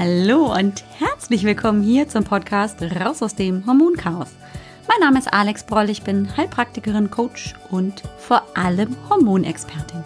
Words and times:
Hallo 0.00 0.54
und 0.54 0.84
herzlich 1.00 1.42
willkommen 1.42 1.82
hier 1.82 2.08
zum 2.08 2.22
Podcast 2.22 2.80
Raus 2.80 3.20
aus 3.20 3.34
dem 3.34 3.66
Hormonchaos. 3.66 4.28
Mein 4.86 5.00
Name 5.00 5.18
ist 5.18 5.32
Alex 5.32 5.64
Broll, 5.64 5.90
ich 5.90 6.02
bin 6.02 6.36
Heilpraktikerin, 6.36 7.10
Coach 7.10 7.54
und 7.72 8.04
vor 8.16 8.44
allem 8.56 8.94
Hormonexpertin. 9.10 10.04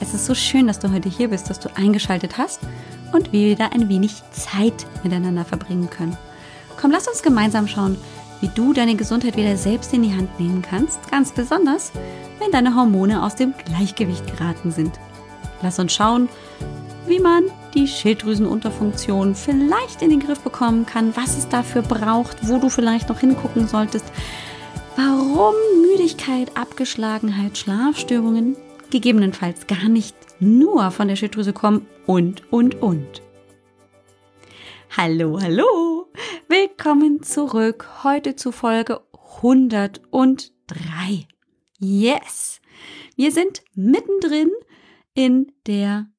Es 0.00 0.12
ist 0.12 0.26
so 0.26 0.34
schön, 0.34 0.66
dass 0.66 0.80
du 0.80 0.92
heute 0.92 1.08
hier 1.08 1.28
bist, 1.28 1.48
dass 1.48 1.60
du 1.60 1.74
eingeschaltet 1.74 2.36
hast 2.36 2.60
und 3.14 3.32
wir 3.32 3.52
wieder 3.52 3.72
ein 3.72 3.88
wenig 3.88 4.16
Zeit 4.32 4.84
miteinander 5.02 5.46
verbringen 5.46 5.88
können. 5.88 6.18
Komm, 6.78 6.90
lass 6.90 7.08
uns 7.08 7.22
gemeinsam 7.22 7.66
schauen, 7.66 7.96
wie 8.42 8.50
du 8.54 8.74
deine 8.74 8.96
Gesundheit 8.96 9.38
wieder 9.38 9.56
selbst 9.56 9.94
in 9.94 10.02
die 10.02 10.14
Hand 10.14 10.38
nehmen 10.38 10.60
kannst, 10.60 11.10
ganz 11.10 11.32
besonders, 11.32 11.90
wenn 12.38 12.50
deine 12.50 12.76
Hormone 12.76 13.22
aus 13.22 13.34
dem 13.34 13.54
Gleichgewicht 13.64 14.26
geraten 14.26 14.72
sind. 14.72 15.00
Lass 15.62 15.78
uns 15.78 15.94
schauen, 15.94 16.28
wie 17.06 17.18
man 17.18 17.44
die 17.74 17.88
Schilddrüsenunterfunktion 17.88 19.34
vielleicht 19.34 20.02
in 20.02 20.10
den 20.10 20.20
Griff 20.20 20.40
bekommen 20.40 20.86
kann, 20.86 21.16
was 21.16 21.36
es 21.36 21.48
dafür 21.48 21.82
braucht, 21.82 22.48
wo 22.48 22.58
du 22.58 22.68
vielleicht 22.68 23.08
noch 23.08 23.20
hingucken 23.20 23.66
solltest, 23.66 24.04
warum 24.96 25.54
Müdigkeit, 25.80 26.56
Abgeschlagenheit, 26.56 27.56
Schlafstörungen 27.56 28.56
gegebenenfalls 28.90 29.66
gar 29.66 29.88
nicht 29.88 30.16
nur 30.38 30.90
von 30.90 31.08
der 31.08 31.16
Schilddrüse 31.16 31.52
kommen 31.52 31.86
und, 32.06 32.52
und, 32.52 32.82
und. 32.82 33.22
Hallo, 34.96 35.40
hallo! 35.40 36.10
Willkommen 36.48 37.22
zurück 37.22 37.88
heute 38.04 38.36
zu 38.36 38.52
Folge 38.52 39.00
103. 39.36 41.26
Yes! 41.78 42.60
Wir 43.16 43.32
sind 43.32 43.62
mittendrin 43.74 44.50
in 45.14 45.52
der 45.66 46.11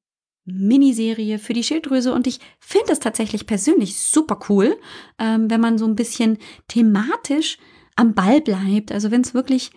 Miniserie 0.44 1.38
für 1.38 1.54
die 1.54 1.64
Schilddrüse 1.64 2.12
und 2.12 2.26
ich 2.26 2.38
finde 2.60 2.92
es 2.92 3.00
tatsächlich 3.00 3.46
persönlich 3.46 3.96
super 3.98 4.38
cool, 4.48 4.76
ähm, 5.18 5.50
wenn 5.50 5.60
man 5.60 5.78
so 5.78 5.86
ein 5.86 5.96
bisschen 5.96 6.38
thematisch 6.68 7.58
am 7.96 8.14
Ball 8.14 8.40
bleibt. 8.40 8.92
Also 8.92 9.10
wenn 9.10 9.22
es 9.22 9.34
wirklich, 9.34 9.70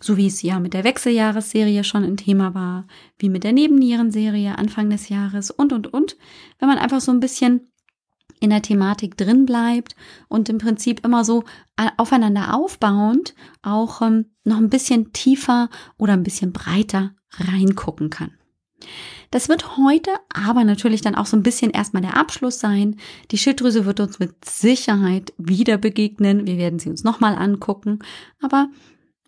so 0.00 0.16
wie 0.16 0.26
es 0.26 0.42
ja 0.42 0.60
mit 0.60 0.74
der 0.74 0.84
Wechseljahresserie 0.84 1.84
schon 1.84 2.04
ein 2.04 2.16
Thema 2.16 2.54
war, 2.54 2.86
wie 3.18 3.28
mit 3.28 3.44
der 3.44 3.52
Nebennierenserie 3.52 4.56
Anfang 4.58 4.90
des 4.90 5.08
Jahres 5.08 5.50
und, 5.50 5.72
und, 5.72 5.92
und, 5.92 6.16
wenn 6.58 6.68
man 6.68 6.78
einfach 6.78 7.00
so 7.00 7.10
ein 7.10 7.20
bisschen 7.20 7.72
in 8.38 8.50
der 8.50 8.62
Thematik 8.62 9.16
drin 9.16 9.46
bleibt 9.46 9.94
und 10.28 10.48
im 10.48 10.58
Prinzip 10.58 11.04
immer 11.04 11.24
so 11.24 11.44
äh, 11.76 11.88
aufeinander 11.96 12.54
aufbauend 12.54 13.34
auch 13.62 14.02
ähm, 14.02 14.26
noch 14.44 14.58
ein 14.58 14.70
bisschen 14.70 15.12
tiefer 15.12 15.68
oder 15.96 16.14
ein 16.14 16.24
bisschen 16.24 16.52
breiter 16.52 17.14
reingucken 17.30 18.10
kann. 18.10 18.32
Das 19.30 19.48
wird 19.48 19.78
heute 19.78 20.10
aber 20.32 20.64
natürlich 20.64 21.00
dann 21.00 21.14
auch 21.14 21.26
so 21.26 21.36
ein 21.36 21.42
bisschen 21.42 21.70
erstmal 21.70 22.02
der 22.02 22.16
Abschluss 22.16 22.60
sein. 22.60 22.96
Die 23.30 23.38
Schilddrüse 23.38 23.86
wird 23.86 24.00
uns 24.00 24.18
mit 24.18 24.44
Sicherheit 24.44 25.32
wieder 25.38 25.78
begegnen. 25.78 26.46
Wir 26.46 26.58
werden 26.58 26.78
sie 26.78 26.90
uns 26.90 27.02
nochmal 27.02 27.34
angucken. 27.34 28.00
Aber 28.42 28.68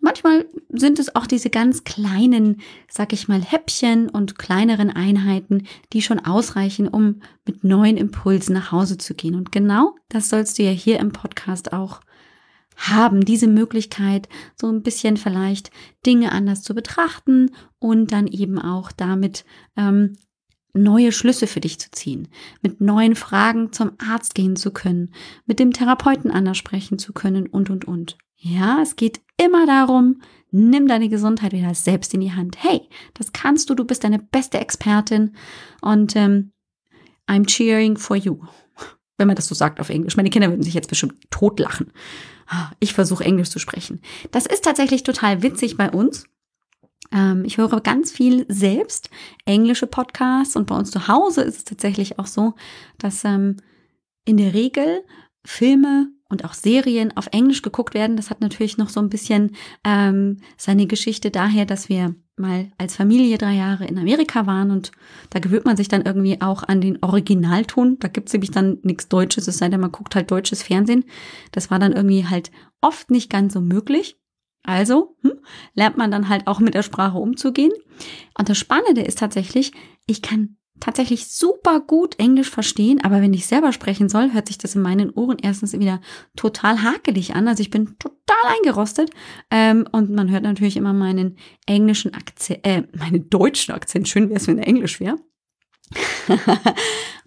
manchmal 0.01 0.45
sind 0.69 0.99
es 0.99 1.15
auch 1.15 1.25
diese 1.25 1.49
ganz 1.49 1.83
kleinen, 1.83 2.61
sag 2.87 3.13
ich 3.13 3.27
mal, 3.27 3.41
Häppchen 3.41 4.09
und 4.09 4.37
kleineren 4.37 4.91
Einheiten, 4.91 5.65
die 5.91 6.03
schon 6.03 6.19
ausreichen, 6.19 6.87
um 6.87 7.21
mit 7.45 7.63
neuen 7.63 7.97
Impulsen 7.97 8.53
nach 8.53 8.71
Hause 8.71 8.97
zu 8.97 9.15
gehen. 9.15 9.35
Und 9.35 9.51
genau 9.51 9.95
das 10.09 10.29
sollst 10.29 10.59
du 10.59 10.63
ja 10.63 10.71
hier 10.71 10.99
im 10.99 11.11
Podcast 11.11 11.73
auch 11.73 12.01
haben 12.75 13.25
diese 13.25 13.47
Möglichkeit, 13.47 14.29
so 14.59 14.67
ein 14.67 14.83
bisschen 14.83 15.17
vielleicht 15.17 15.71
Dinge 16.05 16.31
anders 16.31 16.61
zu 16.61 16.75
betrachten 16.75 17.51
und 17.79 18.11
dann 18.11 18.27
eben 18.27 18.59
auch 18.59 18.91
damit 18.91 19.45
ähm, 19.77 20.17
neue 20.73 21.11
Schlüsse 21.11 21.47
für 21.47 21.61
dich 21.61 21.79
zu 21.79 21.89
ziehen, 21.91 22.27
mit 22.61 22.81
neuen 22.81 23.15
Fragen 23.15 23.71
zum 23.71 23.91
Arzt 23.97 24.35
gehen 24.35 24.55
zu 24.55 24.71
können, 24.71 25.11
mit 25.45 25.59
dem 25.59 25.71
Therapeuten 25.71 26.31
anders 26.31 26.57
sprechen 26.57 26.99
zu 26.99 27.13
können 27.13 27.47
und, 27.47 27.69
und, 27.69 27.85
und. 27.85 28.17
Ja, 28.35 28.79
es 28.81 28.95
geht 28.95 29.21
immer 29.41 29.65
darum, 29.65 30.21
nimm 30.51 30.87
deine 30.87 31.09
Gesundheit 31.09 31.53
wieder 31.53 31.73
selbst 31.73 32.13
in 32.13 32.21
die 32.21 32.33
Hand. 32.33 32.57
Hey, 32.61 32.81
das 33.13 33.31
kannst 33.31 33.69
du, 33.69 33.75
du 33.75 33.85
bist 33.85 34.03
deine 34.03 34.19
beste 34.19 34.59
Expertin 34.59 35.35
und 35.81 36.15
ähm, 36.15 36.51
I'm 37.27 37.45
cheering 37.45 37.97
for 37.97 38.15
you. 38.15 38.39
Wenn 39.17 39.27
man 39.27 39.35
das 39.35 39.47
so 39.47 39.55
sagt 39.55 39.79
auf 39.79 39.89
Englisch. 39.89 40.17
Meine 40.17 40.29
Kinder 40.29 40.49
würden 40.49 40.61
sich 40.61 40.73
jetzt 40.73 40.89
bestimmt 40.89 41.15
totlachen. 41.31 41.91
Ich 42.79 42.93
versuche 42.93 43.23
Englisch 43.23 43.49
zu 43.49 43.59
sprechen. 43.59 44.01
Das 44.31 44.45
ist 44.45 44.63
tatsächlich 44.63 45.03
total 45.03 45.41
witzig 45.41 45.77
bei 45.77 45.89
uns. 45.89 46.27
Ähm, 47.11 47.43
ich 47.45 47.57
höre 47.57 47.81
ganz 47.81 48.11
viel 48.11 48.45
selbst 48.49 49.09
englische 49.45 49.87
Podcasts 49.87 50.55
und 50.55 50.67
bei 50.67 50.75
uns 50.75 50.91
zu 50.91 51.07
Hause 51.07 51.41
ist 51.41 51.57
es 51.57 51.63
tatsächlich 51.63 52.19
auch 52.19 52.27
so, 52.27 52.53
dass 52.97 53.23
ähm, 53.23 53.57
in 54.25 54.37
der 54.37 54.53
Regel 54.53 55.03
Filme 55.43 56.09
und 56.35 56.43
auch 56.43 56.53
Serien 56.53 57.15
auf 57.15 57.29
Englisch 57.31 57.61
geguckt 57.61 57.93
werden. 57.93 58.17
Das 58.17 58.29
hat 58.29 58.41
natürlich 58.41 58.77
noch 58.77 58.89
so 58.89 58.99
ein 58.99 59.07
bisschen 59.07 59.55
ähm, 59.85 60.37
seine 60.57 60.85
Geschichte 60.85 61.31
daher, 61.31 61.65
dass 61.65 61.87
wir 61.87 62.13
mal 62.35 62.73
als 62.77 62.97
Familie 62.97 63.37
drei 63.37 63.53
Jahre 63.53 63.85
in 63.85 63.97
Amerika 63.97 64.45
waren 64.45 64.69
und 64.69 64.91
da 65.29 65.39
gewöhnt 65.39 65.63
man 65.63 65.77
sich 65.77 65.87
dann 65.87 66.01
irgendwie 66.01 66.41
auch 66.41 66.63
an 66.63 66.81
den 66.81 67.01
Originalton. 67.01 67.99
Da 67.99 68.09
gibt's 68.09 68.33
nämlich 68.33 68.51
dann 68.51 68.79
nichts 68.83 69.07
Deutsches, 69.07 69.47
es 69.47 69.59
sei 69.59 69.69
denn, 69.69 69.79
man 69.79 69.93
guckt 69.93 70.13
halt 70.13 70.29
deutsches 70.29 70.61
Fernsehen. 70.61 71.05
Das 71.53 71.71
war 71.71 71.79
dann 71.79 71.93
irgendwie 71.93 72.25
halt 72.25 72.51
oft 72.81 73.09
nicht 73.11 73.29
ganz 73.29 73.53
so 73.53 73.61
möglich. 73.61 74.17
Also 74.63 75.15
hm, 75.21 75.39
lernt 75.73 75.95
man 75.95 76.11
dann 76.11 76.27
halt 76.27 76.47
auch 76.47 76.59
mit 76.59 76.73
der 76.73 76.83
Sprache 76.83 77.17
umzugehen. 77.17 77.71
Und 78.37 78.49
das 78.49 78.57
Spannende 78.57 79.03
ist 79.03 79.19
tatsächlich, 79.19 79.71
ich 80.05 80.21
kann 80.21 80.57
tatsächlich 80.79 81.27
super 81.27 81.79
gut 81.79 82.19
Englisch 82.19 82.49
verstehen, 82.49 83.03
aber 83.03 83.21
wenn 83.21 83.33
ich 83.33 83.47
selber 83.47 83.71
sprechen 83.71 84.09
soll, 84.09 84.33
hört 84.33 84.47
sich 84.47 84.57
das 84.57 84.75
in 84.75 84.81
meinen 84.81 85.09
Ohren 85.11 85.37
erstens 85.41 85.73
wieder 85.73 86.01
total 86.35 86.83
hakelig 86.83 87.35
an. 87.35 87.47
Also 87.47 87.61
ich 87.61 87.69
bin 87.69 87.97
total 87.97 88.55
eingerostet 88.57 89.09
ähm, 89.51 89.87
und 89.91 90.11
man 90.11 90.29
hört 90.29 90.43
natürlich 90.43 90.77
immer 90.77 90.93
meinen 90.93 91.37
englischen 91.65 92.13
Akzent, 92.13 92.59
äh, 92.65 92.83
meinen 92.97 93.29
deutschen 93.29 93.73
Akzent. 93.73 94.07
Schön 94.07 94.29
wäre 94.29 94.39
es, 94.39 94.47
wenn 94.47 94.59
Englisch 94.59 94.99
wäre. 94.99 95.17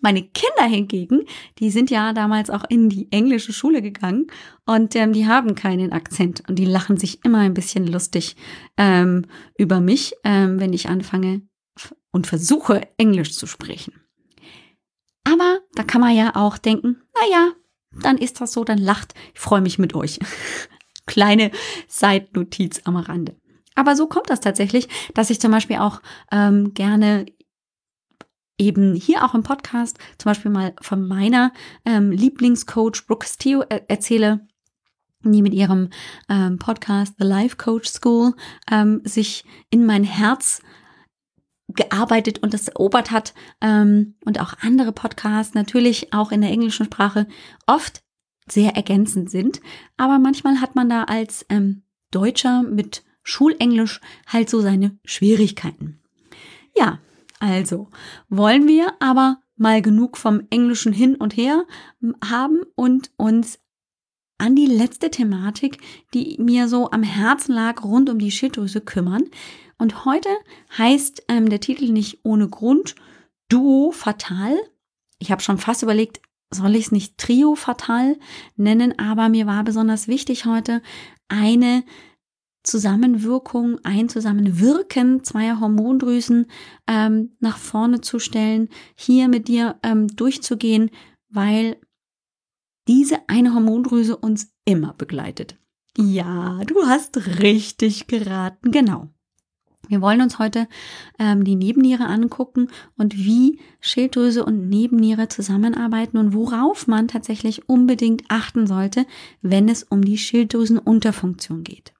Meine 0.00 0.22
Kinder 0.22 0.65
hingegen, 0.69 1.25
die 1.59 1.70
sind 1.70 1.91
ja 1.91 2.12
damals 2.12 2.50
auch 2.50 2.65
in 2.69 2.88
die 2.88 3.10
englische 3.12 3.53
Schule 3.53 3.82
gegangen 3.82 4.26
und 4.66 4.94
ähm, 4.97 5.12
die 5.12 5.26
haben 5.26 5.54
keinen 5.54 5.92
Akzent 5.92 6.42
und 6.48 6.59
die 6.59 6.65
lachen 6.65 6.97
sich 6.97 7.25
immer 7.25 7.38
ein 7.38 7.54
bisschen 7.54 7.86
lustig 7.86 8.36
ähm, 8.76 9.26
über 9.56 9.80
mich, 9.80 10.15
ähm, 10.25 10.60
wenn 10.60 10.72
ich 10.72 10.88
anfange 10.88 11.42
und 12.10 12.26
versuche 12.26 12.88
Englisch 12.96 13.34
zu 13.34 13.46
sprechen. 13.46 14.00
Aber 15.24 15.60
da 15.74 15.82
kann 15.82 16.00
man 16.00 16.14
ja 16.14 16.36
auch 16.36 16.58
denken, 16.58 17.02
naja, 17.14 17.52
dann 18.02 18.19
ist 18.19 18.41
das 18.41 18.52
so, 18.52 18.64
dann 18.64 18.78
lacht, 18.78 19.14
ich 19.34 19.41
freue 19.41 19.60
mich 19.60 19.78
mit 19.78 19.94
euch. 19.94 20.18
Kleine 21.06 21.50
Seitnotiz 21.86 22.82
am 22.84 22.97
Rande. 22.97 23.36
Aber 23.74 23.97
so 23.97 24.06
kommt 24.06 24.30
das 24.30 24.41
tatsächlich, 24.41 24.88
dass 25.14 25.30
ich 25.30 25.41
zum 25.41 25.52
Beispiel 25.52 25.76
auch 25.76 26.02
ähm, 26.32 26.74
gerne 26.74 27.26
eben 28.58 28.94
hier 28.94 29.24
auch 29.24 29.34
im 29.34 29.42
Podcast 29.42 29.98
zum 30.18 30.30
Beispiel 30.30 30.50
mal 30.50 30.74
von 30.80 31.06
meiner 31.06 31.52
ähm, 31.84 32.10
Lieblingscoach 32.10 33.06
Brooke 33.06 33.26
Steele 33.26 33.66
äh, 33.70 33.80
erzähle, 33.86 34.47
die 35.22 35.42
mit 35.42 35.54
ihrem 35.54 35.91
ähm, 36.28 36.58
Podcast 36.58 37.14
The 37.18 37.24
Life 37.24 37.56
Coach 37.56 37.88
School 37.88 38.34
ähm, 38.70 39.00
sich 39.04 39.44
in 39.70 39.86
mein 39.86 40.04
Herz 40.04 40.60
gearbeitet 41.68 42.42
und 42.42 42.54
das 42.54 42.68
erobert 42.68 43.10
hat 43.10 43.34
ähm, 43.60 44.14
und 44.24 44.40
auch 44.40 44.54
andere 44.60 44.92
Podcasts 44.92 45.54
natürlich 45.54 46.12
auch 46.12 46.32
in 46.32 46.40
der 46.40 46.50
englischen 46.50 46.86
Sprache 46.86 47.26
oft 47.66 48.02
sehr 48.46 48.74
ergänzend 48.74 49.30
sind. 49.30 49.60
Aber 49.96 50.18
manchmal 50.18 50.60
hat 50.60 50.74
man 50.74 50.88
da 50.88 51.04
als 51.04 51.44
ähm, 51.50 51.82
Deutscher 52.10 52.62
mit 52.62 53.04
Schulenglisch 53.22 54.00
halt 54.26 54.48
so 54.48 54.60
seine 54.60 54.98
Schwierigkeiten. 55.04 56.00
Ja, 56.74 56.98
also 57.41 57.88
wollen 58.30 58.66
wir 58.66 58.94
aber 59.00 59.42
mal 59.56 59.82
genug 59.82 60.16
vom 60.16 60.42
Englischen 60.50 60.92
hin 60.92 61.16
und 61.16 61.36
her 61.36 61.64
haben 62.24 62.60
und 62.74 63.10
uns 63.16 63.59
an 64.38 64.54
die 64.54 64.66
letzte 64.66 65.10
Thematik, 65.10 65.78
die 66.14 66.36
mir 66.41 66.68
so 66.68 66.91
am 66.91 67.03
Herzen 67.03 67.54
lag, 67.54 67.82
rund 67.82 68.09
um 68.09 68.18
die 68.18 68.30
Schilddrüse 68.30 68.80
kümmern. 68.80 69.24
Und 69.78 70.04
heute 70.04 70.28
heißt 70.77 71.25
ähm, 71.28 71.48
der 71.48 71.60
Titel 71.60 71.91
nicht 71.92 72.21
ohne 72.25 72.48
Grund 72.48 72.97
Duo 73.48 73.92
Fatal. 73.92 74.57
Ich 75.19 75.30
habe 75.30 75.42
schon 75.42 75.59
fast 75.59 75.83
überlegt, 75.83 76.21
soll 76.53 76.75
ich 76.77 76.86
es 76.86 76.92
nicht 76.92 77.19
Trio 77.19 77.54
Fatal 77.54 78.19
nennen, 78.57 78.98
aber 78.98 79.28
mir 79.28 79.47
war 79.47 79.65
besonders 79.65 80.09
wichtig 80.09 80.47
heute 80.47 80.83
eine 81.28 81.84
Zusammenwirkung, 82.63 83.78
ein 83.84 84.09
Zusammenwirken 84.09 85.25
zweier 85.25 85.60
Hormondrüsen 85.60 86.47
ähm, 86.86 87.33
nach 87.41 87.57
vorne 87.57 88.01
zu 88.01 88.19
stellen, 88.19 88.69
hier 88.95 89.28
mit 89.28 89.48
dir 89.48 89.78
ähm, 89.83 90.09
durchzugehen, 90.09 90.91
weil 91.28 91.77
diese 92.89 93.28
eine 93.28 93.54
Hormondrüse 93.54 94.16
uns 94.16 94.53
immer 94.65 94.95
begleitet. 94.95 95.57
Ja, 95.97 96.60
du 96.65 96.86
hast 96.86 97.16
richtig 97.41 98.07
geraten, 98.07 98.71
genau. 98.71 99.09
Wir 99.88 100.00
wollen 100.00 100.20
uns 100.20 100.38
heute 100.38 100.68
ähm, 101.18 101.44
die 101.44 101.56
Nebenniere 101.56 102.04
angucken 102.04 102.68
und 102.96 103.16
wie 103.16 103.58
Schilddrüse 103.80 104.44
und 104.44 104.68
Nebenniere 104.68 105.28
zusammenarbeiten 105.28 106.18
und 106.18 106.34
worauf 106.34 106.86
man 106.86 107.08
tatsächlich 107.08 107.68
unbedingt 107.68 108.24
achten 108.28 108.66
sollte, 108.66 109.06
wenn 109.42 109.68
es 109.68 109.82
um 109.82 110.02
die 110.02 110.18
Schilddrüsenunterfunktion 110.18 111.64
geht. 111.64 111.94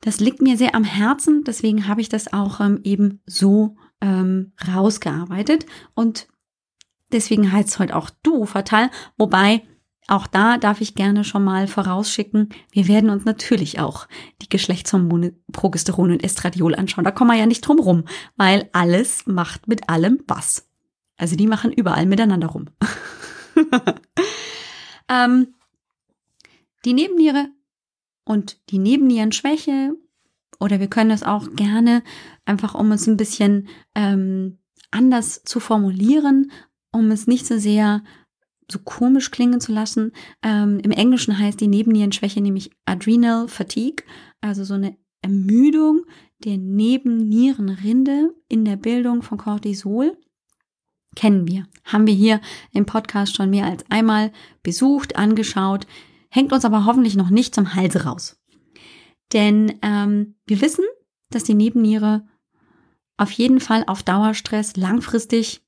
Das 0.00 0.20
liegt 0.20 0.42
mir 0.42 0.56
sehr 0.56 0.74
am 0.74 0.84
Herzen, 0.84 1.44
deswegen 1.44 1.88
habe 1.88 2.00
ich 2.00 2.08
das 2.08 2.32
auch 2.32 2.60
ähm, 2.60 2.80
eben 2.84 3.20
so 3.26 3.76
ähm, 4.00 4.52
rausgearbeitet 4.66 5.66
und 5.94 6.28
deswegen 7.12 7.50
heißt 7.50 7.68
es 7.68 7.78
heute 7.78 7.96
auch 7.96 8.10
du 8.22 8.46
fatal, 8.46 8.90
wobei 9.16 9.62
auch 10.08 10.26
da 10.26 10.56
darf 10.56 10.80
ich 10.80 10.94
gerne 10.94 11.22
schon 11.22 11.44
mal 11.44 11.68
vorausschicken, 11.68 12.48
wir 12.72 12.88
werden 12.88 13.10
uns 13.10 13.26
natürlich 13.26 13.78
auch 13.78 14.08
die 14.40 14.48
Geschlechtshormone 14.48 15.34
Progesteron 15.52 16.12
und 16.12 16.24
Estradiol 16.24 16.74
anschauen. 16.74 17.04
Da 17.04 17.10
kommen 17.10 17.30
wir 17.30 17.38
ja 17.38 17.46
nicht 17.46 17.60
drum 17.60 17.78
rum, 17.78 18.04
weil 18.36 18.70
alles 18.72 19.26
macht 19.26 19.68
mit 19.68 19.88
allem 19.90 20.20
was. 20.26 20.66
Also 21.18 21.36
die 21.36 21.46
machen 21.46 21.72
überall 21.72 22.06
miteinander 22.06 22.48
rum. 22.48 22.66
ähm, 25.08 25.54
die 26.86 26.94
Nebenniere 26.94 27.48
und 28.24 28.58
die 28.70 28.78
Nebennierenschwäche 28.78 29.94
oder 30.58 30.80
wir 30.80 30.88
können 30.88 31.10
es 31.10 31.22
auch 31.22 31.54
gerne 31.54 32.02
einfach, 32.46 32.74
um 32.74 32.92
es 32.92 33.06
ein 33.06 33.18
bisschen 33.18 33.68
ähm, 33.94 34.58
anders 34.90 35.42
zu 35.44 35.60
formulieren, 35.60 36.50
um 36.92 37.10
es 37.10 37.26
nicht 37.26 37.46
so 37.46 37.58
sehr 37.58 38.02
so 38.70 38.78
komisch 38.78 39.30
klingen 39.30 39.60
zu 39.60 39.72
lassen. 39.72 40.12
Ähm, 40.42 40.80
Im 40.80 40.90
Englischen 40.90 41.38
heißt 41.38 41.60
die 41.60 41.68
Nebennierenschwäche 41.68 42.40
nämlich 42.40 42.70
Adrenal 42.84 43.48
Fatigue, 43.48 44.04
also 44.40 44.64
so 44.64 44.74
eine 44.74 44.96
Ermüdung 45.22 46.04
der 46.44 46.58
Nebennierenrinde 46.58 48.34
in 48.48 48.64
der 48.64 48.76
Bildung 48.76 49.22
von 49.22 49.38
Cortisol. 49.38 50.16
Kennen 51.16 51.48
wir, 51.48 51.66
haben 51.84 52.06
wir 52.06 52.14
hier 52.14 52.40
im 52.72 52.86
Podcast 52.86 53.34
schon 53.34 53.50
mehr 53.50 53.66
als 53.66 53.84
einmal 53.90 54.32
besucht, 54.62 55.16
angeschaut, 55.16 55.86
hängt 56.30 56.52
uns 56.52 56.64
aber 56.64 56.84
hoffentlich 56.84 57.16
noch 57.16 57.30
nicht 57.30 57.54
zum 57.54 57.74
Hals 57.74 58.04
raus. 58.04 58.38
Denn 59.32 59.78
ähm, 59.82 60.36
wir 60.46 60.60
wissen, 60.60 60.84
dass 61.30 61.44
die 61.44 61.54
Nebenniere 61.54 62.26
auf 63.16 63.30
jeden 63.32 63.60
Fall 63.60 63.84
auf 63.86 64.02
Dauerstress 64.02 64.76
langfristig 64.76 65.62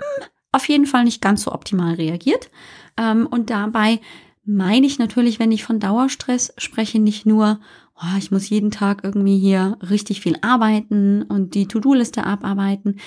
hm, 0.00 0.26
auf 0.52 0.68
jeden 0.68 0.86
Fall 0.86 1.04
nicht 1.04 1.20
ganz 1.20 1.42
so 1.42 1.52
optimal 1.52 1.94
reagiert. 1.94 2.50
Ähm, 2.96 3.26
und 3.26 3.50
dabei 3.50 4.00
meine 4.44 4.86
ich 4.86 4.98
natürlich, 4.98 5.38
wenn 5.38 5.52
ich 5.52 5.64
von 5.64 5.78
Dauerstress 5.78 6.54
spreche, 6.56 6.98
nicht 6.98 7.26
nur, 7.26 7.60
oh, 7.96 8.16
ich 8.18 8.30
muss 8.30 8.48
jeden 8.48 8.70
Tag 8.70 9.04
irgendwie 9.04 9.38
hier 9.38 9.78
richtig 9.90 10.20
viel 10.20 10.36
arbeiten 10.40 11.22
und 11.22 11.54
die 11.54 11.68
To-Do-Liste 11.68 12.24
abarbeiten. 12.24 12.98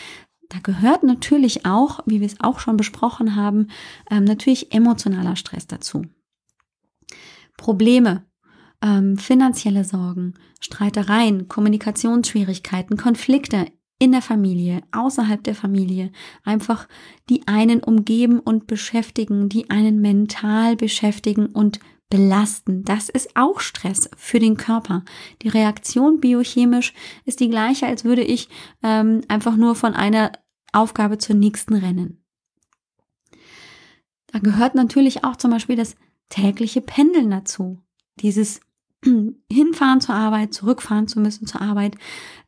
Da 0.50 0.60
gehört 0.60 1.04
natürlich 1.04 1.66
auch, 1.66 2.02
wie 2.06 2.20
wir 2.20 2.28
es 2.28 2.40
auch 2.42 2.60
schon 2.60 2.78
besprochen 2.78 3.36
haben, 3.36 3.68
ähm, 4.10 4.26
natürlich 4.26 4.74
emotionaler 4.74 5.36
Stress 5.36 5.66
dazu. 5.66 6.06
Probleme, 7.58 8.26
ähm, 8.82 9.18
finanzielle 9.18 9.86
Sorgen, 9.86 10.34
Streitereien, 10.60 11.48
Kommunikationsschwierigkeiten, 11.48 12.98
Konflikte 12.98 13.68
in 14.02 14.12
der 14.14 14.24
Familie, 14.24 14.82
außerhalb 14.92 15.44
der 15.44 15.54
Familie, 15.54 16.12
einfach 16.44 16.88
die 17.30 17.48
einen 17.48 17.84
umgeben 17.84 18.40
und 18.40 18.66
beschäftigen, 18.66 19.48
die 19.48 19.70
einen 19.70 20.02
mental 20.02 20.76
beschäftigen 20.76 21.46
und 21.46 21.80
belasten. 22.10 22.84
Das 22.84 23.10
ist 23.10 23.36
auch 23.36 23.60
Stress 23.60 24.10
für 24.18 24.40
den 24.40 24.58
Körper. 24.58 25.06
Die 25.44 25.50
Reaktion 25.50 26.20
biochemisch 26.20 26.96
ist 27.26 27.42
die 27.42 27.50
gleiche, 27.50 27.86
als 27.86 28.04
würde 28.04 28.24
ich 28.24 28.50
ähm, 28.82 29.22
einfach 29.28 29.56
nur 29.56 29.76
von 29.76 29.94
einer 29.94 30.32
Aufgabe 30.74 31.20
zur 31.20 31.36
nächsten 31.36 31.76
rennen. 31.76 32.24
Da 34.26 34.40
gehört 34.40 34.74
natürlich 34.74 35.24
auch 35.24 35.36
zum 35.36 35.52
Beispiel 35.52 35.76
das 35.76 35.96
tägliche 36.30 36.82
Pendeln 36.82 37.30
dazu. 37.30 37.78
Dieses 38.20 38.62
hinfahren 39.52 40.02
zur 40.02 40.16
Arbeit, 40.16 40.56
zurückfahren 40.56 41.08
zu 41.08 41.20
müssen 41.20 41.46
zur 41.46 41.62
Arbeit, 41.62 41.98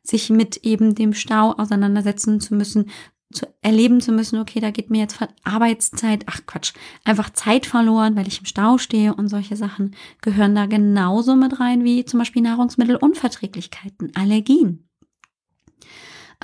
sich 0.04 0.30
mit 0.30 0.58
eben 0.58 0.94
dem 0.94 1.14
Stau 1.14 1.52
auseinandersetzen 1.52 2.38
zu 2.38 2.54
müssen, 2.54 2.90
zu 3.32 3.46
erleben 3.62 4.00
zu 4.00 4.12
müssen, 4.12 4.38
okay, 4.38 4.60
da 4.60 4.70
geht 4.70 4.90
mir 4.90 5.00
jetzt 5.00 5.18
Arbeitszeit, 5.42 6.24
ach 6.26 6.42
Quatsch, 6.46 6.72
einfach 7.04 7.30
Zeit 7.30 7.66
verloren, 7.66 8.14
weil 8.14 8.28
ich 8.28 8.38
im 8.38 8.46
Stau 8.46 8.78
stehe 8.78 9.14
und 9.14 9.28
solche 9.28 9.56
Sachen 9.56 9.96
gehören 10.22 10.54
da 10.54 10.66
genauso 10.66 11.34
mit 11.34 11.58
rein 11.58 11.82
wie 11.82 12.04
zum 12.04 12.18
Beispiel 12.18 12.42
Nahrungsmittelunverträglichkeiten, 12.42 14.12
Allergien. 14.14 14.88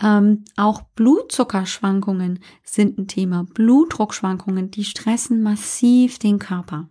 Ähm, 0.02 0.44
auch 0.56 0.82
Blutzuckerschwankungen 0.94 2.40
sind 2.64 2.98
ein 2.98 3.06
Thema. 3.06 3.44
Blutdruckschwankungen, 3.54 4.70
die 4.70 4.84
stressen 4.84 5.42
massiv 5.42 6.18
den 6.18 6.38
Körper 6.38 6.88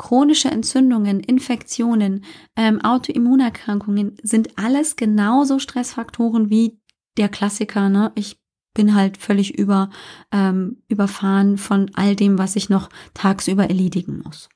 chronische 0.00 0.50
Entzündungen, 0.50 1.20
Infektionen, 1.20 2.24
ähm, 2.56 2.80
Autoimmunerkrankungen 2.80 4.16
sind 4.22 4.58
alles 4.58 4.96
genauso 4.96 5.58
Stressfaktoren 5.58 6.48
wie 6.48 6.80
der 7.18 7.28
Klassiker. 7.28 7.90
Ne? 7.90 8.10
Ich 8.14 8.40
bin 8.72 8.94
halt 8.94 9.18
völlig 9.18 9.58
über, 9.58 9.90
ähm, 10.32 10.82
überfahren 10.88 11.58
von 11.58 11.90
all 11.92 12.16
dem, 12.16 12.38
was 12.38 12.56
ich 12.56 12.70
noch 12.70 12.88
tagsüber 13.12 13.64
erledigen 13.64 14.22
muss. 14.24 14.48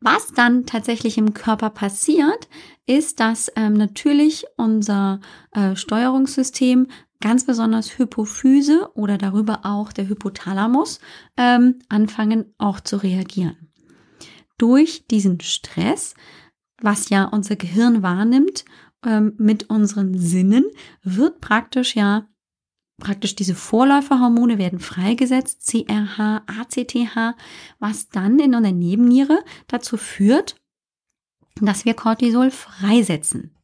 Was 0.00 0.32
dann 0.32 0.64
tatsächlich 0.64 1.18
im 1.18 1.34
Körper 1.34 1.68
passiert, 1.68 2.48
ist, 2.86 3.20
dass 3.20 3.52
ähm, 3.56 3.74
natürlich 3.74 4.46
unser 4.56 5.20
äh, 5.50 5.76
Steuerungssystem 5.76 6.88
ganz 7.22 7.46
besonders 7.46 7.98
Hypophyse 7.98 8.90
oder 8.94 9.16
darüber 9.16 9.60
auch 9.62 9.92
der 9.92 10.08
Hypothalamus 10.08 11.00
ähm, 11.38 11.78
anfangen 11.88 12.52
auch 12.58 12.80
zu 12.80 12.98
reagieren. 12.98 13.72
Durch 14.58 15.06
diesen 15.06 15.40
Stress, 15.40 16.14
was 16.82 17.08
ja 17.08 17.24
unser 17.24 17.56
Gehirn 17.56 18.02
wahrnimmt 18.02 18.66
ähm, 19.06 19.32
mit 19.38 19.70
unseren 19.70 20.18
Sinnen, 20.18 20.66
wird 21.02 21.40
praktisch 21.40 21.96
ja 21.96 22.28
praktisch 22.98 23.34
diese 23.34 23.54
Vorläuferhormone 23.54 24.58
werden 24.58 24.78
freigesetzt, 24.78 25.66
CRH, 25.66 26.42
ACTH, 26.46 27.36
was 27.78 28.08
dann 28.08 28.38
in 28.38 28.52
der 28.52 28.60
Nebenniere 28.60 29.42
dazu 29.66 29.96
führt, 29.96 30.56
dass 31.60 31.84
wir 31.84 31.94
Cortisol 31.94 32.50
freisetzen. 32.50 33.56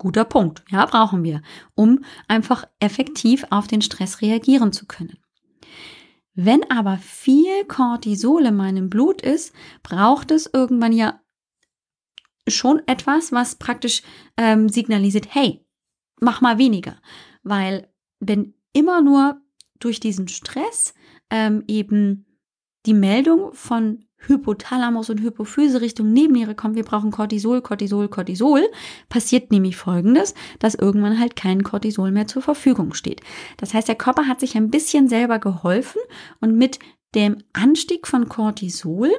Guter 0.00 0.24
Punkt. 0.24 0.64
Ja, 0.70 0.86
brauchen 0.86 1.22
wir, 1.24 1.42
um 1.74 2.04
einfach 2.26 2.64
effektiv 2.80 3.44
auf 3.50 3.66
den 3.66 3.82
Stress 3.82 4.22
reagieren 4.22 4.72
zu 4.72 4.86
können. 4.86 5.18
Wenn 6.34 6.68
aber 6.70 6.96
viel 6.96 7.66
Cortisol 7.66 8.46
in 8.46 8.56
meinem 8.56 8.88
Blut 8.88 9.20
ist, 9.20 9.52
braucht 9.82 10.30
es 10.30 10.48
irgendwann 10.50 10.92
ja 10.92 11.20
schon 12.48 12.80
etwas, 12.86 13.30
was 13.30 13.56
praktisch 13.56 14.02
ähm, 14.38 14.70
signalisiert, 14.70 15.34
hey, 15.34 15.66
mach 16.18 16.40
mal 16.40 16.56
weniger. 16.56 16.96
Weil 17.42 17.92
wenn 18.20 18.54
immer 18.72 19.02
nur 19.02 19.42
durch 19.80 20.00
diesen 20.00 20.28
Stress 20.28 20.94
ähm, 21.28 21.62
eben 21.68 22.24
die 22.86 22.94
Meldung 22.94 23.52
von 23.52 24.06
Hypothalamus 24.26 25.10
und 25.10 25.20
Hypophyse 25.20 25.80
Richtung 25.80 26.12
Nebenniere 26.12 26.54
kommt, 26.54 26.76
wir 26.76 26.84
brauchen 26.84 27.10
Cortisol, 27.10 27.62
Cortisol, 27.62 28.08
Cortisol, 28.08 28.62
passiert 29.08 29.50
nämlich 29.50 29.76
Folgendes, 29.76 30.34
dass 30.58 30.74
irgendwann 30.74 31.18
halt 31.18 31.36
kein 31.36 31.62
Cortisol 31.62 32.10
mehr 32.10 32.26
zur 32.26 32.42
Verfügung 32.42 32.94
steht. 32.94 33.20
Das 33.56 33.74
heißt, 33.74 33.88
der 33.88 33.96
Körper 33.96 34.26
hat 34.26 34.40
sich 34.40 34.56
ein 34.56 34.70
bisschen 34.70 35.08
selber 35.08 35.38
geholfen 35.38 36.00
und 36.40 36.56
mit 36.56 36.78
dem 37.14 37.38
Anstieg 37.52 38.06
von 38.06 38.28
Cortisol 38.28 39.10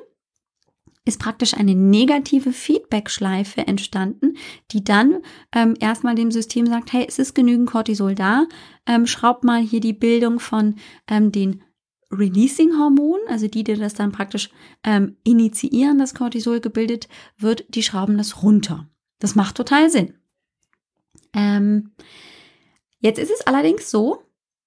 ist 1.04 1.20
praktisch 1.20 1.56
eine 1.56 1.74
negative 1.74 2.52
Feedback-Schleife 2.52 3.66
entstanden, 3.68 4.38
die 4.72 4.84
dann 4.84 5.22
ähm, 5.52 5.74
erstmal 5.80 6.16
dem 6.16 6.32
System 6.32 6.68
sagt, 6.68 6.94
hey, 6.94 7.06
es 7.08 7.18
ist 7.18 7.34
genügend 7.34 7.70
Cortisol 7.70 8.14
da, 8.14 8.46
ähm, 8.86 9.08
schraub 9.08 9.44
mal 9.44 9.62
hier 9.62 9.80
die 9.80 9.94
Bildung 9.94 10.40
von 10.40 10.76
ähm, 11.08 11.32
den 11.32 11.64
Releasing-Hormon, 12.12 13.20
also 13.28 13.48
die, 13.48 13.64
die 13.64 13.76
das 13.76 13.94
dann 13.94 14.12
praktisch 14.12 14.50
ähm, 14.84 15.18
initiieren, 15.24 15.98
dass 15.98 16.14
Cortisol 16.14 16.60
gebildet 16.60 17.08
wird, 17.38 17.66
die 17.70 17.84
schrauben 17.84 18.18
das 18.18 18.44
runter. 18.44 18.90
Das 19.20 19.36
macht 19.36 19.56
total 19.56 19.90
Sinn. 19.90 20.16
Ähm, 21.34 21.92
jetzt 23.00 23.20
ist 23.20 23.32
es 23.32 23.48
allerdings 23.48 23.90
so, 23.90 24.24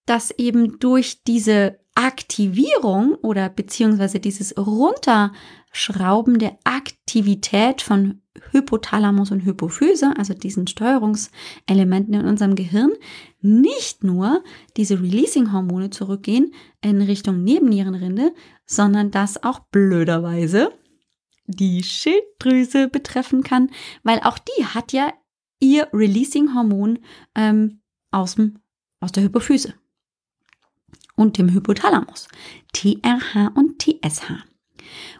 dass 0.06 0.30
eben 0.30 0.78
durch 0.78 1.22
diese 1.24 1.78
Aktivierung 1.94 3.14
oder 3.14 3.48
beziehungsweise 3.48 4.20
dieses 4.20 4.56
Runterschrauben 4.56 6.38
der 6.38 6.58
Aktivität 6.64 7.82
von 7.82 8.20
Hypothalamus 8.50 9.30
und 9.30 9.44
Hypophyse, 9.44 10.12
also 10.16 10.34
diesen 10.34 10.66
Steuerungselementen 10.66 12.14
in 12.14 12.26
unserem 12.26 12.54
Gehirn, 12.54 12.92
nicht 13.40 14.02
nur 14.02 14.42
diese 14.76 15.00
Releasing-Hormone 15.00 15.90
zurückgehen 15.90 16.52
in 16.80 17.00
Richtung 17.00 17.44
Nebennierenrinde, 17.44 18.34
sondern 18.66 19.10
dass 19.10 19.42
auch 19.42 19.60
blöderweise 19.70 20.72
die 21.46 21.82
Schilddrüse 21.82 22.88
betreffen 22.88 23.42
kann, 23.42 23.70
weil 24.02 24.20
auch 24.20 24.38
die 24.38 24.64
hat 24.64 24.92
ja 24.92 25.12
ihr 25.60 25.88
Releasing-Hormon 25.92 26.98
ähm, 27.34 27.80
aus, 28.10 28.34
dem, 28.34 28.58
aus 29.00 29.12
der 29.12 29.24
Hypophyse 29.24 29.74
und 31.16 31.38
dem 31.38 31.52
Hypothalamus, 31.52 32.28
TRH 32.72 33.52
und 33.54 33.80
TSH. 33.80 34.44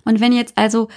Und 0.04 0.20
wenn 0.20 0.32
jetzt 0.32 0.56
also 0.58 0.88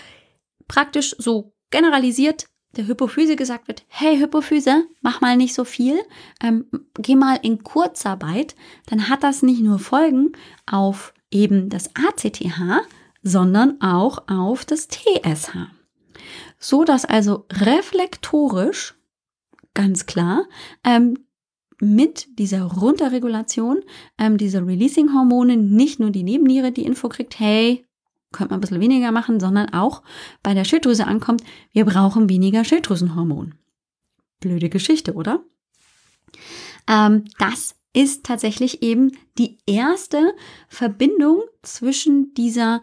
praktisch 0.67 1.15
so 1.17 1.53
generalisiert 1.69 2.47
der 2.75 2.87
Hypophyse 2.87 3.35
gesagt 3.35 3.67
wird, 3.67 3.85
hey 3.87 4.17
Hypophyse, 4.19 4.85
mach 5.01 5.21
mal 5.21 5.35
nicht 5.35 5.53
so 5.53 5.63
viel, 5.63 5.99
ähm, 6.43 6.67
geh 6.99 7.15
mal 7.15 7.39
in 7.41 7.63
Kurzarbeit, 7.63 8.55
dann 8.85 9.09
hat 9.09 9.23
das 9.23 9.41
nicht 9.41 9.61
nur 9.61 9.79
Folgen 9.79 10.33
auf 10.65 11.13
eben 11.31 11.69
das 11.69 11.89
ACTH, 11.95 12.85
sondern 13.23 13.81
auch 13.81 14.27
auf 14.27 14.63
das 14.65 14.87
TSH. 14.87 15.57
So 16.59 16.83
dass 16.83 17.05
also 17.05 17.45
reflektorisch, 17.51 18.95
ganz 19.73 20.05
klar, 20.05 20.45
ähm, 20.83 21.15
mit 21.79 22.39
dieser 22.39 22.63
Runterregulation 22.63 23.81
ähm, 24.17 24.37
dieser 24.37 24.65
Releasing-Hormone 24.65 25.57
nicht 25.57 25.99
nur 25.99 26.09
die 26.09 26.23
Nebenniere 26.23 26.71
die 26.71 26.85
Info 26.85 27.07
kriegt, 27.07 27.39
hey, 27.39 27.85
könnte 28.31 28.51
man 28.51 28.59
ein 28.59 28.61
bisschen 28.61 28.81
weniger 28.81 29.11
machen, 29.11 29.39
sondern 29.39 29.73
auch 29.73 30.03
bei 30.43 30.53
der 30.53 30.65
Schilddrüse 30.65 31.05
ankommt, 31.05 31.43
wir 31.71 31.85
brauchen 31.85 32.29
weniger 32.29 32.63
Schilddrüsenhormon. 32.63 33.55
Blöde 34.39 34.69
Geschichte, 34.69 35.13
oder? 35.13 35.43
Ähm, 36.87 37.25
das 37.39 37.75
ist 37.93 38.25
tatsächlich 38.25 38.83
eben 38.83 39.11
die 39.37 39.57
erste 39.65 40.33
Verbindung 40.67 41.41
zwischen 41.63 42.33
dieser 42.35 42.81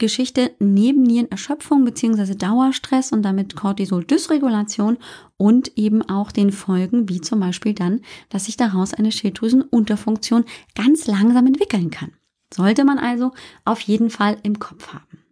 Geschichte 0.00 0.52
Nebennierenerschöpfung 0.58 1.84
bzw. 1.84 2.34
Dauerstress 2.34 3.12
und 3.12 3.22
damit 3.22 3.54
Cortisol-Dysregulation 3.54 4.98
und 5.36 5.76
eben 5.78 6.02
auch 6.02 6.32
den 6.32 6.52
Folgen, 6.52 7.08
wie 7.08 7.20
zum 7.20 7.38
Beispiel 7.40 7.74
dann, 7.74 8.00
dass 8.30 8.46
sich 8.46 8.56
daraus 8.56 8.94
eine 8.94 9.12
Schilddrüsenunterfunktion 9.12 10.44
ganz 10.74 11.06
langsam 11.06 11.46
entwickeln 11.46 11.90
kann. 11.90 12.12
Sollte 12.52 12.84
man 12.84 12.98
also 12.98 13.32
auf 13.64 13.80
jeden 13.80 14.10
Fall 14.10 14.38
im 14.42 14.58
Kopf 14.58 14.92
haben. 14.92 15.24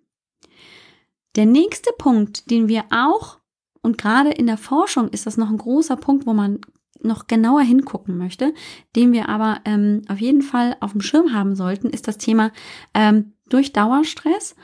Der 1.36 1.46
nächste 1.46 1.90
Punkt, 1.98 2.50
den 2.50 2.68
wir 2.68 2.84
auch, 2.90 3.38
und 3.82 3.98
gerade 3.98 4.30
in 4.30 4.46
der 4.46 4.58
Forschung 4.58 5.08
ist 5.08 5.26
das 5.26 5.36
noch 5.36 5.50
ein 5.50 5.58
großer 5.58 5.96
Punkt, 5.96 6.26
wo 6.26 6.32
man 6.32 6.60
noch 7.00 7.26
genauer 7.26 7.62
hingucken 7.62 8.18
möchte, 8.18 8.52
den 8.96 9.12
wir 9.12 9.28
aber 9.28 9.60
ähm, 9.64 10.02
auf 10.08 10.18
jeden 10.18 10.42
Fall 10.42 10.76
auf 10.80 10.92
dem 10.92 11.00
Schirm 11.00 11.32
haben 11.32 11.54
sollten, 11.54 11.90
ist 11.90 12.08
das 12.08 12.18
Thema 12.18 12.50
ähm, 12.92 13.34
durch 13.48 13.72
Dauerstress 13.72 14.56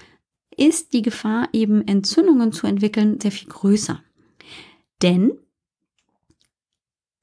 ist 0.56 0.92
die 0.92 1.02
Gefahr, 1.02 1.48
eben 1.52 1.86
Entzündungen 1.86 2.52
zu 2.52 2.66
entwickeln, 2.66 3.20
sehr 3.20 3.32
viel 3.32 3.48
größer. 3.48 4.02
Denn 5.02 5.32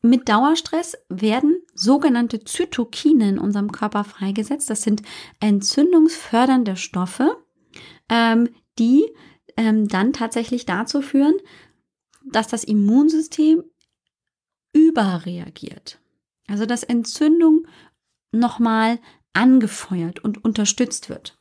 mit 0.01 0.27
Dauerstress 0.27 0.97
werden 1.09 1.60
sogenannte 1.73 2.43
Zytokine 2.43 3.29
in 3.29 3.39
unserem 3.39 3.71
Körper 3.71 4.03
freigesetzt. 4.03 4.69
Das 4.69 4.83
sind 4.83 5.01
entzündungsfördernde 5.39 6.75
Stoffe, 6.75 7.37
ähm, 8.09 8.49
die 8.77 9.05
ähm, 9.57 9.87
dann 9.87 10.13
tatsächlich 10.13 10.65
dazu 10.65 11.01
führen, 11.01 11.35
dass 12.25 12.47
das 12.47 12.63
Immunsystem 12.63 13.63
überreagiert. 14.73 15.99
Also 16.47 16.65
dass 16.65 16.83
Entzündung 16.83 17.67
nochmal 18.31 18.99
angefeuert 19.33 20.23
und 20.23 20.43
unterstützt 20.43 21.09
wird. 21.09 21.37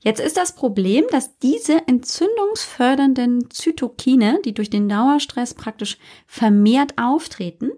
Jetzt 0.00 0.20
ist 0.20 0.36
das 0.36 0.56
Problem, 0.56 1.04
dass 1.10 1.38
diese 1.38 1.86
entzündungsfördernden 1.86 3.50
Zytokine, 3.50 4.40
die 4.44 4.52
durch 4.52 4.68
den 4.68 4.88
Dauerstress 4.88 5.54
praktisch 5.54 5.98
vermehrt 6.26 6.98
auftreten, 6.98 7.70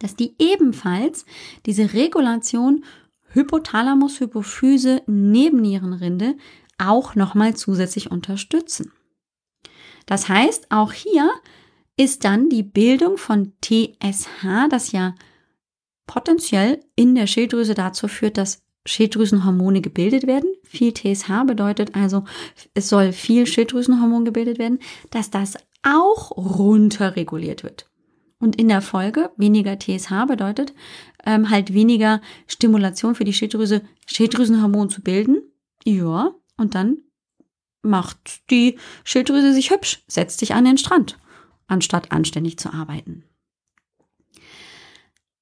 dass 0.00 0.16
die 0.16 0.34
ebenfalls 0.38 1.24
diese 1.66 1.94
Regulation 1.94 2.84
Hypothalamus, 3.32 4.18
Hypophyse, 4.18 5.02
Nebennierenrinde 5.06 6.36
auch 6.78 7.14
nochmal 7.14 7.54
zusätzlich 7.54 8.10
unterstützen. 8.10 8.92
Das 10.06 10.28
heißt, 10.28 10.72
auch 10.72 10.92
hier 10.92 11.30
ist 11.96 12.24
dann 12.24 12.48
die 12.48 12.64
Bildung 12.64 13.18
von 13.18 13.52
TSH, 13.62 14.68
das 14.70 14.90
ja 14.90 15.14
potenziell 16.06 16.80
in 16.96 17.14
der 17.14 17.26
Schilddrüse 17.26 17.74
dazu 17.74 18.08
führt, 18.08 18.38
dass 18.38 18.62
Schilddrüsenhormone 18.86 19.82
gebildet 19.82 20.26
werden. 20.26 20.50
Viel 20.64 20.94
TSH 20.94 21.44
bedeutet 21.46 21.94
also, 21.94 22.24
es 22.74 22.88
soll 22.88 23.12
viel 23.12 23.46
Schilddrüsenhormon 23.46 24.24
gebildet 24.24 24.58
werden, 24.58 24.80
dass 25.10 25.30
das 25.30 25.56
auch 25.82 26.30
runterreguliert 26.32 27.62
wird. 27.62 27.89
Und 28.40 28.56
in 28.56 28.68
der 28.68 28.80
Folge 28.80 29.30
weniger 29.36 29.78
TSH 29.78 30.24
bedeutet 30.26 30.72
ähm, 31.24 31.50
halt 31.50 31.74
weniger 31.74 32.22
Stimulation 32.46 33.14
für 33.14 33.24
die 33.24 33.34
Schilddrüse, 33.34 33.82
Schilddrüsenhormon 34.06 34.88
zu 34.88 35.02
bilden. 35.02 35.42
Ja, 35.84 36.34
und 36.56 36.74
dann 36.74 36.96
macht 37.82 38.50
die 38.50 38.78
Schilddrüse 39.04 39.52
sich 39.52 39.70
hübsch, 39.70 40.02
setzt 40.08 40.40
sich 40.40 40.54
an 40.54 40.64
den 40.64 40.78
Strand, 40.78 41.18
anstatt 41.68 42.12
anständig 42.12 42.58
zu 42.58 42.72
arbeiten. 42.72 43.24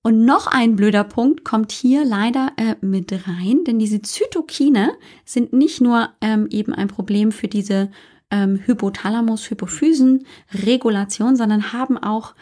Und 0.02 0.24
noch 0.24 0.46
ein 0.46 0.76
blöder 0.76 1.04
Punkt 1.04 1.44
kommt 1.44 1.70
hier 1.70 2.02
leider 2.04 2.52
äh, 2.56 2.76
mit 2.80 3.12
rein, 3.28 3.64
denn 3.64 3.78
diese 3.78 4.00
Zytokine 4.00 4.94
sind 5.24 5.52
nicht 5.52 5.80
nur 5.80 6.08
ähm, 6.20 6.48
eben 6.50 6.72
ein 6.72 6.88
Problem 6.88 7.30
für 7.30 7.48
diese 7.48 7.90
ähm, 8.30 8.60
Hypothalamus-Hypophysen-Regulation, 8.64 11.36
sondern 11.36 11.72
haben 11.72 11.98
auch 11.98 12.34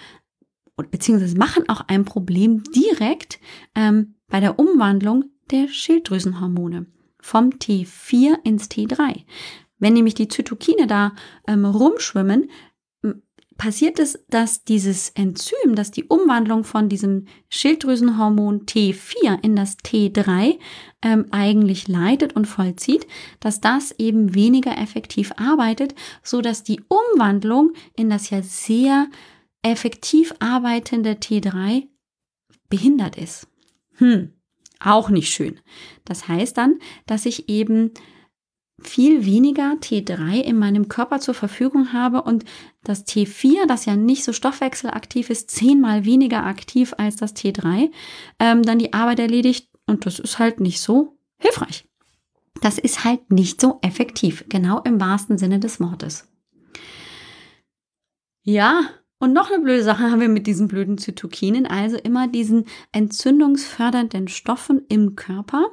beziehungsweise 0.76 1.36
machen 1.36 1.68
auch 1.68 1.82
ein 1.88 2.04
Problem 2.04 2.62
direkt 2.64 3.40
ähm, 3.74 4.14
bei 4.28 4.40
der 4.40 4.58
Umwandlung 4.58 5.24
der 5.50 5.68
Schilddrüsenhormone 5.68 6.86
vom 7.20 7.50
T4 7.50 8.38
ins 8.44 8.70
T3. 8.70 9.24
Wenn 9.78 9.94
nämlich 9.94 10.14
die 10.14 10.28
Zytokine 10.28 10.86
da 10.86 11.12
ähm, 11.46 11.64
rumschwimmen, 11.64 12.48
passiert 13.56 13.98
es, 13.98 14.18
dass 14.28 14.64
dieses 14.64 15.10
Enzym, 15.10 15.74
dass 15.74 15.90
die 15.90 16.04
Umwandlung 16.04 16.64
von 16.64 16.88
diesem 16.88 17.26
Schilddrüsenhormon 17.48 18.66
T4 18.66 19.42
in 19.42 19.56
das 19.56 19.78
T3 19.78 20.58
ähm, 21.02 21.26
eigentlich 21.30 21.88
leitet 21.88 22.36
und 22.36 22.46
vollzieht, 22.46 23.06
dass 23.40 23.60
das 23.60 23.92
eben 23.98 24.34
weniger 24.34 24.76
effektiv 24.76 25.32
arbeitet, 25.36 25.94
so 26.22 26.42
dass 26.42 26.64
die 26.64 26.82
Umwandlung 26.88 27.72
in 27.96 28.10
das 28.10 28.30
ja 28.30 28.42
sehr 28.42 29.06
effektiv 29.70 30.34
arbeitende 30.38 31.12
T3 31.12 31.88
behindert 32.68 33.16
ist. 33.16 33.48
Hm, 33.94 34.32
auch 34.80 35.08
nicht 35.08 35.32
schön. 35.32 35.60
Das 36.04 36.28
heißt 36.28 36.56
dann, 36.56 36.78
dass 37.06 37.26
ich 37.26 37.48
eben 37.48 37.92
viel 38.80 39.24
weniger 39.24 39.72
T3 39.80 40.40
in 40.40 40.58
meinem 40.58 40.88
Körper 40.88 41.18
zur 41.18 41.34
Verfügung 41.34 41.92
habe 41.94 42.22
und 42.22 42.44
das 42.84 43.06
T4, 43.06 43.66
das 43.66 43.86
ja 43.86 43.96
nicht 43.96 44.22
so 44.22 44.32
stoffwechselaktiv 44.32 45.30
ist, 45.30 45.50
zehnmal 45.50 46.04
weniger 46.04 46.44
aktiv 46.44 46.94
als 46.98 47.16
das 47.16 47.34
T3, 47.34 47.90
ähm, 48.38 48.62
dann 48.62 48.78
die 48.78 48.92
Arbeit 48.92 49.18
erledigt 49.18 49.70
und 49.86 50.04
das 50.04 50.18
ist 50.18 50.38
halt 50.38 50.60
nicht 50.60 50.80
so 50.80 51.18
hilfreich. 51.38 51.88
Das 52.60 52.78
ist 52.78 53.04
halt 53.04 53.30
nicht 53.32 53.60
so 53.60 53.78
effektiv, 53.82 54.44
genau 54.48 54.80
im 54.82 55.00
wahrsten 55.00 55.38
Sinne 55.38 55.58
des 55.58 55.80
Wortes. 55.80 56.28
Ja, 58.42 58.90
und 59.18 59.32
noch 59.32 59.50
eine 59.50 59.62
blöde 59.62 59.82
Sache 59.82 60.10
haben 60.10 60.20
wir 60.20 60.28
mit 60.28 60.46
diesen 60.46 60.68
blöden 60.68 60.98
Zytokinen, 60.98 61.66
also 61.66 61.96
immer 61.96 62.28
diesen 62.28 62.66
entzündungsfördernden 62.92 64.28
Stoffen 64.28 64.82
im 64.88 65.16
Körper, 65.16 65.70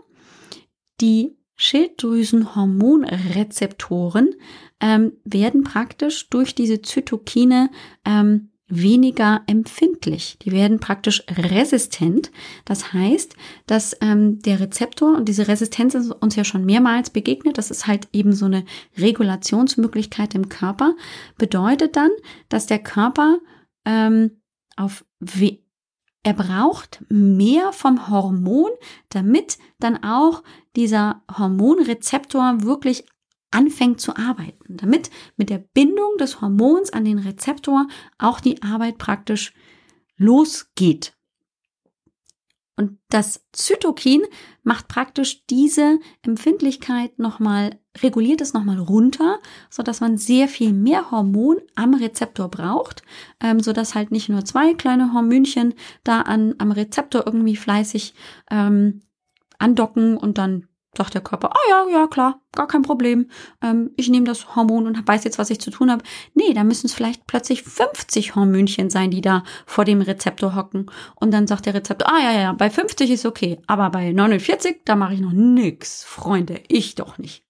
die 1.02 1.36
Schilddrüsenhormonrezeptoren 1.56 4.34
ähm, 4.80 5.12
werden 5.24 5.64
praktisch 5.64 6.28
durch 6.30 6.56
diese 6.56 6.82
Zytokine 6.82 7.70
ähm, 8.06 8.50
weniger 8.68 9.42
empfindlich. 9.48 10.38
Die 10.42 10.52
werden 10.52 10.80
praktisch 10.80 11.24
resistent. 11.30 12.32
Das 12.66 12.94
heißt, 12.94 13.36
dass 13.66 13.96
ähm, 14.02 14.40
der 14.40 14.60
Rezeptor 14.60 15.16
und 15.16 15.28
diese 15.28 15.48
Resistenz 15.48 15.96
ist 15.96 16.12
uns 16.12 16.36
ja 16.36 16.44
schon 16.44 16.66
mehrmals 16.66 17.10
begegnet. 17.10 17.58
Das 17.58 17.72
ist 17.72 17.88
halt 17.88 18.08
eben 18.14 18.34
so 18.34 18.46
eine 18.46 18.64
Regulationsmöglichkeit 18.98 20.34
im 20.36 20.50
Körper. 20.50 20.96
Bedeutet 21.38 21.96
dann, 21.96 22.12
dass 22.50 22.66
der 22.66 22.80
Körper 22.80 23.40
ähm, 23.86 24.42
auf 24.76 25.04
er 26.26 26.34
braucht 26.34 27.04
mehr 27.10 27.74
vom 27.74 28.10
Hormon, 28.10 28.72
damit 29.10 29.58
dann 29.80 30.04
auch 30.04 30.42
dieser 30.78 31.22
Hormonrezeptor 31.38 32.64
wirklich 32.64 33.04
anfängt 33.54 34.02
zu 34.02 34.16
arbeiten, 34.16 34.78
damit 34.78 35.10
mit 35.38 35.50
der 35.50 35.60
Bindung 35.60 36.18
des 36.18 36.42
Hormons 36.42 36.92
an 36.92 37.06
den 37.06 37.20
Rezeptor 37.20 37.88
auch 38.18 38.40
die 38.40 38.62
Arbeit 38.64 38.98
praktisch 38.98 39.54
losgeht. 40.18 41.14
Und 42.76 42.98
das 43.10 43.46
Zytokin 43.52 44.24
macht 44.64 44.88
praktisch 44.88 45.46
diese 45.46 46.00
Empfindlichkeit 46.24 47.20
nochmal, 47.20 47.80
reguliert 48.02 48.42
es 48.42 48.54
nochmal 48.54 48.80
runter, 48.80 49.40
so 49.70 49.84
dass 49.84 50.02
man 50.02 50.18
sehr 50.18 50.48
viel 50.48 50.74
mehr 50.74 51.12
Hormon 51.12 51.58
am 51.76 51.94
Rezeptor 51.94 52.50
braucht, 52.50 53.04
ähm, 53.40 53.60
so 53.60 53.74
dass 53.74 53.94
halt 53.94 54.10
nicht 54.10 54.30
nur 54.30 54.44
zwei 54.44 54.74
kleine 54.74 55.14
Hormönchen 55.14 55.76
da 56.04 56.22
an, 56.22 56.56
am 56.58 56.72
Rezeptor 56.72 57.28
irgendwie 57.28 57.56
fleißig 57.56 58.16
ähm, 58.50 59.02
andocken 59.60 60.18
und 60.18 60.40
dann 60.40 60.68
sagt 60.96 61.14
der 61.14 61.22
Körper, 61.22 61.52
ah 61.52 61.58
oh 61.58 61.70
ja, 61.70 62.00
ja, 62.00 62.08
klar, 62.08 62.42
gar 62.52 62.68
kein 62.68 62.84
Problem. 62.84 63.30
Ähm, 63.62 63.92
ich 63.98 64.10
nehme 64.10 64.26
das 64.26 64.56
Hormon 64.56 64.88
und 64.88 65.08
weiß 65.08 65.24
jetzt, 65.24 65.40
was 65.40 65.50
ich 65.50 65.60
zu 65.60 65.72
tun 65.72 65.92
habe. 65.92 66.04
Nee, 66.34 66.54
da 66.54 66.64
müssen 66.64 66.88
es 66.88 66.94
vielleicht 66.94 67.26
plötzlich 67.28 67.64
50 67.64 68.36
Hormönchen 68.36 68.90
sein, 68.90 69.12
die 69.12 69.22
da 69.22 69.44
vor 69.66 69.86
dem 69.86 70.02
Rezeptor 70.02 70.56
hocken. 70.56 70.92
Und 71.16 71.32
dann 71.32 71.48
sagt 71.48 71.66
der 71.66 71.74
Rezeptor, 71.74 72.08
ah 72.12 72.20
ja, 72.20 72.40
ja, 72.40 72.54
bei 72.54 72.70
50 72.70 73.10
ist 73.10 73.26
okay, 73.26 73.60
aber 73.68 73.90
bei 73.90 74.12
49, 74.12 74.82
da 74.86 74.96
mache 74.96 75.16
ich 75.16 75.20
noch 75.20 75.34
nix. 75.34 76.04
Freunde, 76.04 76.62
ich 76.68 76.96
doch 76.96 77.18
nicht. 77.18 77.44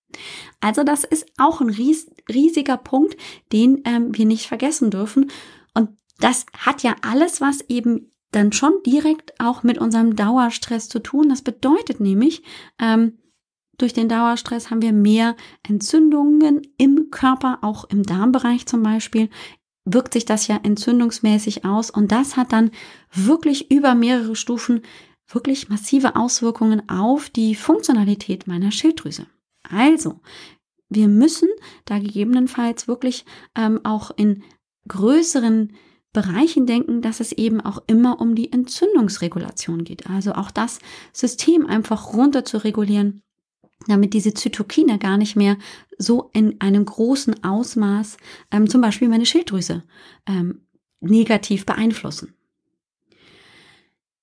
Also 0.62 0.83
das 0.83 1.03
ist 1.03 1.25
auch 1.38 1.59
ein 1.59 1.69
ries 1.69 2.09
riesiger 2.29 2.77
Punkt, 2.77 3.17
den 3.51 3.81
ähm, 3.85 4.15
wir 4.15 4.25
nicht 4.25 4.45
vergessen 4.45 4.91
dürfen. 4.91 5.31
Und 5.73 5.89
das 6.19 6.45
hat 6.57 6.83
ja 6.83 6.95
alles, 7.01 7.41
was 7.41 7.62
eben 7.67 8.12
dann 8.31 8.51
schon 8.51 8.73
direkt 8.85 9.39
auch 9.39 9.63
mit 9.63 9.77
unserem 9.77 10.15
Dauerstress 10.15 10.89
zu 10.89 11.00
tun. 11.00 11.29
Das 11.29 11.41
bedeutet 11.41 12.00
nämlich, 12.00 12.43
ähm, 12.79 13.17
durch 13.77 13.94
den 13.94 14.10
Dauerstress 14.10 14.70
haben 14.70 14.82
wir 14.82 14.94
mehr 14.94 15.36
Entzündungen 15.68 16.62
im 16.77 17.10
Körper, 17.12 17.60
auch 17.62 17.86
im 17.86 18.03
Darmbereich 18.03 18.65
zum 18.65 18.84
Beispiel, 18.84 19.30
wirkt 19.86 20.13
sich 20.13 20.25
das 20.25 20.48
ja 20.48 20.60
entzündungsmäßig 20.63 21.65
aus 21.65 21.89
und 21.89 22.12
das 22.12 22.38
hat 22.38 22.53
dann 22.53 22.72
wirklich 23.12 23.72
über 23.72 23.96
mehrere 23.96 24.36
Stufen 24.36 24.82
wirklich 25.27 25.70
massive 25.70 26.15
Auswirkungen 26.15 26.88
auf 26.89 27.30
die 27.30 27.56
Funktionalität 27.56 28.48
meiner 28.48 28.72
Schilddrüse. 28.72 29.27
Also, 29.70 30.20
wir 30.89 31.08
müssen 31.08 31.50
da 31.86 32.00
gegebenenfalls 32.00 32.88
wirklich 32.88 33.25
ähm, 33.56 33.82
auch 33.84 34.12
in 34.15 34.44
größeren 34.88 35.74
Bereichen 36.13 36.68
denken, 36.68 37.01
dass 37.01 37.20
es 37.20 37.32
eben 37.32 37.60
auch 37.60 37.82
immer 37.88 38.22
um 38.22 38.36
die 38.36 38.51
Entzündungsregulation 38.51 39.84
geht. 39.84 40.08
Also 40.08 40.34
auch 40.34 40.51
das 40.51 40.80
System 41.12 41.65
einfach 41.65 42.13
runter 42.13 42.46
zu 42.46 42.63
regulieren, 42.63 43.24
damit 43.87 44.13
diese 44.13 44.33
Zytokine 44.33 44.97
gar 44.99 45.17
nicht 45.17 45.35
mehr 45.35 45.57
so 45.97 46.29
in 46.33 46.59
einem 46.61 46.85
großen 46.85 47.43
Ausmaß 47.43 48.17
ähm, 48.51 48.69
zum 48.69 48.81
Beispiel 48.81 49.09
meine 49.09 49.25
Schilddrüse 49.25 49.83
ähm, 50.27 50.61
negativ 51.01 51.65
beeinflussen. 51.65 52.33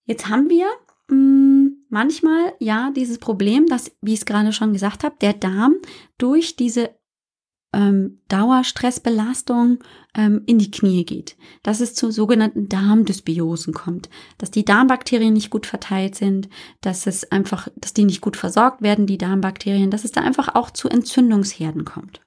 Jetzt 0.04 0.28
haben 0.28 0.48
wir 0.48 0.66
mh, 1.08 1.16
mm, 1.16 1.76
manchmal 1.88 2.54
ja 2.58 2.90
dieses 2.90 3.18
Problem, 3.18 3.66
dass, 3.66 3.92
wie 4.00 4.14
ich 4.14 4.20
es 4.20 4.26
gerade 4.26 4.52
schon 4.52 4.72
gesagt 4.72 5.04
habe, 5.04 5.16
der 5.20 5.34
Darm 5.34 5.74
durch 6.18 6.56
diese 6.56 6.90
ähm, 7.72 8.20
Dauerstressbelastung 8.28 9.78
ähm, 10.14 10.42
in 10.46 10.58
die 10.58 10.70
Knie 10.70 11.04
geht, 11.04 11.36
dass 11.62 11.80
es 11.80 11.94
zu 11.94 12.10
sogenannten 12.10 12.68
Darmdysbiosen 12.68 13.72
kommt, 13.72 14.10
dass 14.38 14.50
die 14.50 14.64
Darmbakterien 14.64 15.32
nicht 15.32 15.50
gut 15.50 15.66
verteilt 15.66 16.14
sind, 16.14 16.48
dass 16.80 17.06
es 17.06 17.30
einfach, 17.30 17.68
dass 17.76 17.92
die 17.92 18.04
nicht 18.04 18.20
gut 18.20 18.36
versorgt 18.36 18.82
werden, 18.82 19.06
die 19.06 19.18
Darmbakterien, 19.18 19.90
dass 19.90 20.04
es 20.04 20.12
da 20.12 20.20
einfach 20.20 20.54
auch 20.54 20.70
zu 20.70 20.88
Entzündungsherden 20.88 21.84
kommt. 21.84 22.20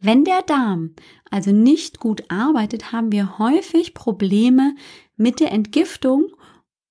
Wenn 0.00 0.24
der 0.24 0.42
Darm 0.42 0.94
also 1.30 1.50
nicht 1.50 1.98
gut 1.98 2.22
arbeitet, 2.28 2.92
haben 2.92 3.10
wir 3.10 3.38
häufig 3.38 3.94
Probleme 3.94 4.76
mit 5.16 5.40
der 5.40 5.50
Entgiftung 5.50 6.28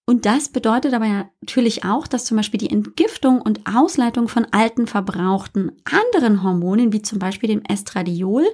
und 0.10 0.26
das 0.26 0.48
bedeutet 0.48 0.94
aber 0.94 1.30
natürlich 1.42 1.84
auch, 1.84 2.08
dass 2.08 2.24
zum 2.24 2.38
Beispiel 2.38 2.60
die 2.60 2.70
Entgiftung 2.70 3.42
und 3.42 3.62
Ausleitung 3.68 4.30
von 4.30 4.48
alten 4.52 4.88
verbrauchten 4.88 5.74
anderen 5.84 6.44
Hormonen, 6.44 6.94
wie 6.94 7.02
zum 7.02 7.20
Beispiel 7.20 7.50
dem 7.50 7.62
Estradiol, 7.66 8.46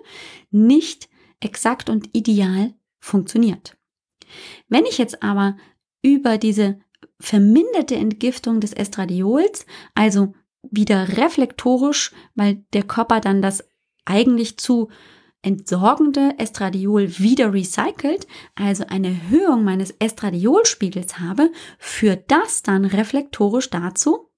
nicht 0.49 1.09
exakt 1.39 1.91
und 1.91 2.09
ideal 2.13 2.73
funktioniert. 2.99 3.77
Wenn 4.67 4.87
ich 4.87 4.97
jetzt 4.97 5.21
aber 5.21 5.55
über 6.01 6.39
diese 6.39 6.79
verminderte 7.19 7.97
Entgiftung 7.97 8.59
des 8.59 8.73
Estradiols, 8.73 9.67
also 9.93 10.33
wieder 10.63 11.17
reflektorisch, 11.17 12.13
weil 12.33 12.65
der 12.73 12.83
Körper 12.83 13.19
dann 13.19 13.43
das 13.43 13.63
eigentlich 14.05 14.57
zu 14.57 14.89
entsorgende 15.43 16.33
Estradiol 16.39 17.19
wieder 17.19 17.53
recycelt, 17.53 18.25
also 18.55 18.85
eine 18.87 19.09
Erhöhung 19.09 19.63
meines 19.63 19.91
Estradiolspiegels 19.99 21.19
habe, 21.19 21.51
führt 21.77 22.31
das 22.31 22.63
dann 22.63 22.85
reflektorisch 22.85 23.69
dazu, 23.69 24.31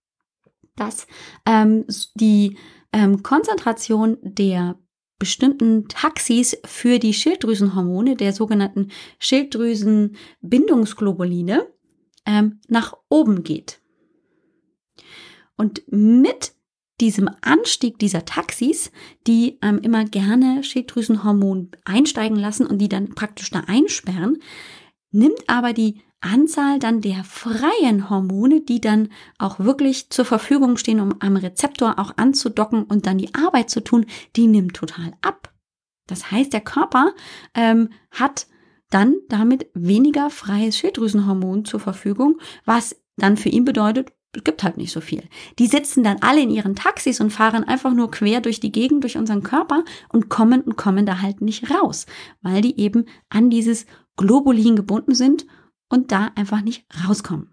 dass 0.76 1.08
ähm, 1.46 1.86
die 2.16 2.58
ähm, 2.92 3.24
Konzentration 3.24 4.18
der 4.22 4.78
bestimmten 5.18 5.88
Taxis 5.88 6.58
für 6.66 7.00
die 7.00 7.14
Schilddrüsenhormone, 7.14 8.18
der 8.18 8.34
sogenannten 8.34 8.92
Schilddrüsenbindungsglobuline, 9.20 11.68
ähm, 12.26 12.60
nach 12.68 12.98
oben 13.10 13.44
geht. 13.44 13.80
Und 15.56 15.84
mit 15.88 16.55
diesem 17.02 17.30
Anstieg 17.42 18.00
dieser 18.00 18.26
Taxis, 18.26 18.92
die 19.28 19.58
ähm, 19.62 19.80
immer 19.80 20.06
gerne 20.06 20.64
Schilddrüsenhormon 20.64 21.72
einsteigen 21.84 22.38
lassen 22.38 22.66
und 22.66 22.78
die 22.80 22.90
dann 22.90 23.16
praktisch 23.16 23.50
da 23.50 23.62
einsperren, 23.68 24.38
nimmt 25.12 25.44
aber 25.48 25.74
die 25.74 26.02
Anzahl 26.22 26.80
dann 26.80 27.02
der 27.02 27.24
freien 27.24 28.10
Hormone, 28.10 28.62
die 28.62 28.82
dann 28.82 29.10
auch 29.38 29.60
wirklich 29.60 30.10
zur 30.10 30.26
Verfügung 30.26 30.78
stehen, 30.78 31.00
um 31.00 31.16
am 31.20 31.36
Rezeptor 31.36 32.00
auch 32.00 32.18
anzudocken 32.18 32.84
und 32.84 33.06
dann 33.06 33.18
die 33.18 33.34
Arbeit 33.36 33.70
zu 33.70 33.82
tun, 33.82 34.06
die 34.36 34.48
nimmt 34.48 34.76
total 34.76 35.14
ab. 35.22 35.54
Das 36.08 36.32
heißt, 36.32 36.54
der 36.54 36.62
Körper 36.62 37.14
ähm, 37.54 37.90
hat 38.12 38.48
dann 38.90 39.16
damit 39.30 39.68
weniger 39.74 40.30
freies 40.30 40.78
Schilddrüsenhormon 40.78 41.66
zur 41.66 41.80
Verfügung, 41.80 42.40
was 42.66 42.96
dann 43.18 43.38
für 43.38 43.50
ihn 43.50 43.66
bedeutet, 43.66 44.12
gibt 44.44 44.64
halt 44.64 44.78
nicht 44.78 44.92
so 44.92 45.02
viel. 45.02 45.24
Die 45.60 45.68
sitzen 45.68 46.04
dann 46.04 46.18
alle 46.22 46.42
in 46.42 46.50
ihren 46.50 46.76
Taxis 46.76 47.22
und 47.22 47.32
fahren 47.32 47.64
einfach 47.64 47.94
nur 47.94 48.12
quer 48.12 48.42
durch 48.42 48.60
die 48.60 48.72
Gegend, 48.72 49.04
durch 49.04 49.18
unseren 49.18 49.44
Körper 49.44 49.84
und 50.10 50.30
kommen 50.30 50.62
und 50.62 50.76
kommen 50.76 51.06
da 51.06 51.22
halt 51.22 51.42
nicht 51.42 51.72
raus, 51.72 52.06
weil 52.42 52.62
die 52.62 52.80
eben 52.80 53.06
an 53.30 53.50
dieses 53.50 53.86
Globulin 54.18 54.76
gebunden 54.76 55.16
sind 55.16 55.46
und 55.90 56.12
da 56.12 56.32
einfach 56.36 56.62
nicht 56.62 56.86
rauskommen. 57.08 57.50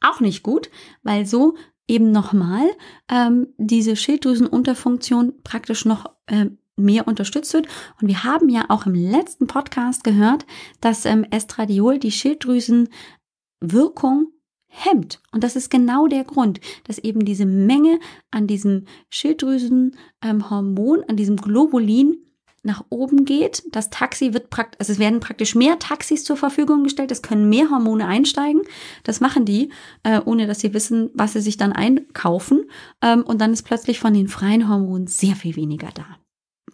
Auch 0.00 0.20
nicht 0.20 0.42
gut, 0.42 0.70
weil 1.02 1.26
so 1.26 1.54
eben 1.88 2.10
nochmal 2.10 2.66
ähm, 3.08 3.48
diese 3.58 3.96
Schilddrüsenunterfunktion 3.96 5.34
praktisch 5.42 5.84
noch 5.84 6.06
äh, 6.26 6.46
mehr 6.76 7.08
unterstützt 7.08 7.54
wird. 7.54 7.66
Und 8.00 8.08
wir 8.08 8.24
haben 8.24 8.48
ja 8.48 8.64
auch 8.68 8.86
im 8.86 8.94
letzten 8.94 9.46
Podcast 9.46 10.02
gehört, 10.04 10.46
dass 10.80 11.04
ähm, 11.06 11.24
Estradiol 11.30 11.98
die 11.98 12.12
Schilddrüsenwirkung 12.12 14.32
hemmt. 14.76 15.20
Und 15.32 15.42
das 15.42 15.56
ist 15.56 15.70
genau 15.70 16.06
der 16.06 16.24
Grund, 16.24 16.60
dass 16.84 16.98
eben 16.98 17.24
diese 17.24 17.46
Menge 17.46 17.98
an 18.30 18.46
diesem 18.46 18.84
Schilddrüsenhormon, 19.10 20.98
ähm, 20.98 21.04
an 21.08 21.16
diesem 21.16 21.36
Globulin 21.36 22.18
nach 22.66 22.84
oben 22.90 23.24
geht. 23.24 23.62
Das 23.70 23.88
Taxi 23.90 24.34
wird 24.34 24.50
praktisch, 24.50 24.80
also 24.80 24.92
es 24.92 24.98
werden 24.98 25.20
praktisch 25.20 25.54
mehr 25.54 25.78
Taxis 25.78 26.24
zur 26.24 26.36
Verfügung 26.36 26.82
gestellt, 26.82 27.10
es 27.12 27.22
können 27.22 27.48
mehr 27.48 27.70
Hormone 27.70 28.06
einsteigen. 28.06 28.62
Das 29.04 29.20
machen 29.20 29.46
die, 29.46 29.70
äh, 30.02 30.20
ohne 30.24 30.46
dass 30.46 30.60
sie 30.60 30.74
wissen, 30.74 31.10
was 31.14 31.32
sie 31.32 31.40
sich 31.40 31.56
dann 31.56 31.72
einkaufen. 31.72 32.68
Ähm, 33.00 33.22
und 33.22 33.40
dann 33.40 33.52
ist 33.52 33.62
plötzlich 33.62 34.00
von 34.00 34.12
den 34.12 34.28
freien 34.28 34.68
Hormonen 34.68 35.06
sehr 35.06 35.36
viel 35.36 35.56
weniger 35.56 35.88
da. 35.94 36.04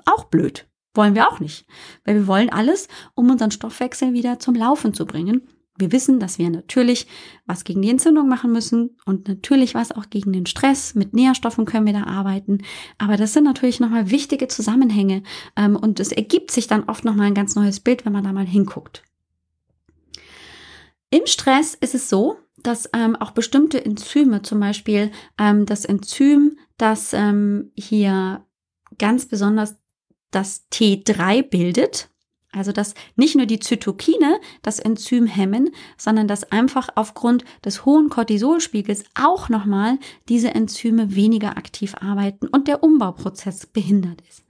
Auch 0.06 0.24
blöd. 0.24 0.66
Wollen 0.94 1.14
wir 1.14 1.28
auch 1.28 1.40
nicht. 1.40 1.66
Weil 2.04 2.16
wir 2.16 2.26
wollen 2.26 2.50
alles, 2.50 2.88
um 3.14 3.30
unseren 3.30 3.50
Stoffwechsel 3.50 4.12
wieder 4.12 4.38
zum 4.38 4.54
Laufen 4.54 4.92
zu 4.94 5.06
bringen. 5.06 5.42
Wir 5.78 5.90
wissen, 5.90 6.20
dass 6.20 6.38
wir 6.38 6.50
natürlich 6.50 7.06
was 7.46 7.64
gegen 7.64 7.80
die 7.80 7.90
Entzündung 7.90 8.28
machen 8.28 8.52
müssen 8.52 8.96
und 9.06 9.26
natürlich 9.26 9.74
was 9.74 9.90
auch 9.90 10.10
gegen 10.10 10.32
den 10.32 10.46
Stress. 10.46 10.94
Mit 10.94 11.14
Nährstoffen 11.14 11.64
können 11.64 11.86
wir 11.86 11.94
da 11.94 12.04
arbeiten. 12.04 12.58
Aber 12.98 13.16
das 13.16 13.32
sind 13.32 13.44
natürlich 13.44 13.80
nochmal 13.80 14.10
wichtige 14.10 14.48
Zusammenhänge 14.48 15.22
ähm, 15.56 15.76
und 15.76 15.98
es 15.98 16.12
ergibt 16.12 16.50
sich 16.50 16.66
dann 16.66 16.84
oft 16.84 17.04
nochmal 17.04 17.28
ein 17.28 17.34
ganz 17.34 17.54
neues 17.54 17.80
Bild, 17.80 18.04
wenn 18.04 18.12
man 18.12 18.24
da 18.24 18.32
mal 18.32 18.46
hinguckt. 18.46 19.02
Im 21.10 21.26
Stress 21.26 21.74
ist 21.74 21.94
es 21.94 22.08
so, 22.08 22.38
dass 22.62 22.88
ähm, 22.94 23.16
auch 23.16 23.32
bestimmte 23.32 23.84
Enzyme, 23.84 24.42
zum 24.42 24.60
Beispiel 24.60 25.10
ähm, 25.38 25.66
das 25.66 25.84
Enzym, 25.84 26.58
das 26.76 27.12
ähm, 27.12 27.70
hier 27.74 28.44
ganz 28.98 29.26
besonders 29.26 29.76
das 30.30 30.66
T3 30.70 31.42
bildet, 31.42 32.08
also 32.52 32.72
dass 32.72 32.94
nicht 33.16 33.34
nur 33.34 33.46
die 33.46 33.58
Zytokine 33.58 34.40
das 34.62 34.78
Enzym 34.78 35.26
hemmen, 35.26 35.70
sondern 35.96 36.28
dass 36.28 36.50
einfach 36.52 36.88
aufgrund 36.94 37.44
des 37.64 37.84
hohen 37.84 38.08
Cortisolspiegels 38.08 39.04
auch 39.14 39.48
nochmal 39.48 39.98
diese 40.28 40.54
Enzyme 40.54 41.14
weniger 41.16 41.56
aktiv 41.56 41.94
arbeiten 42.00 42.46
und 42.46 42.68
der 42.68 42.82
Umbauprozess 42.82 43.66
behindert 43.66 44.20
ist. 44.28 44.44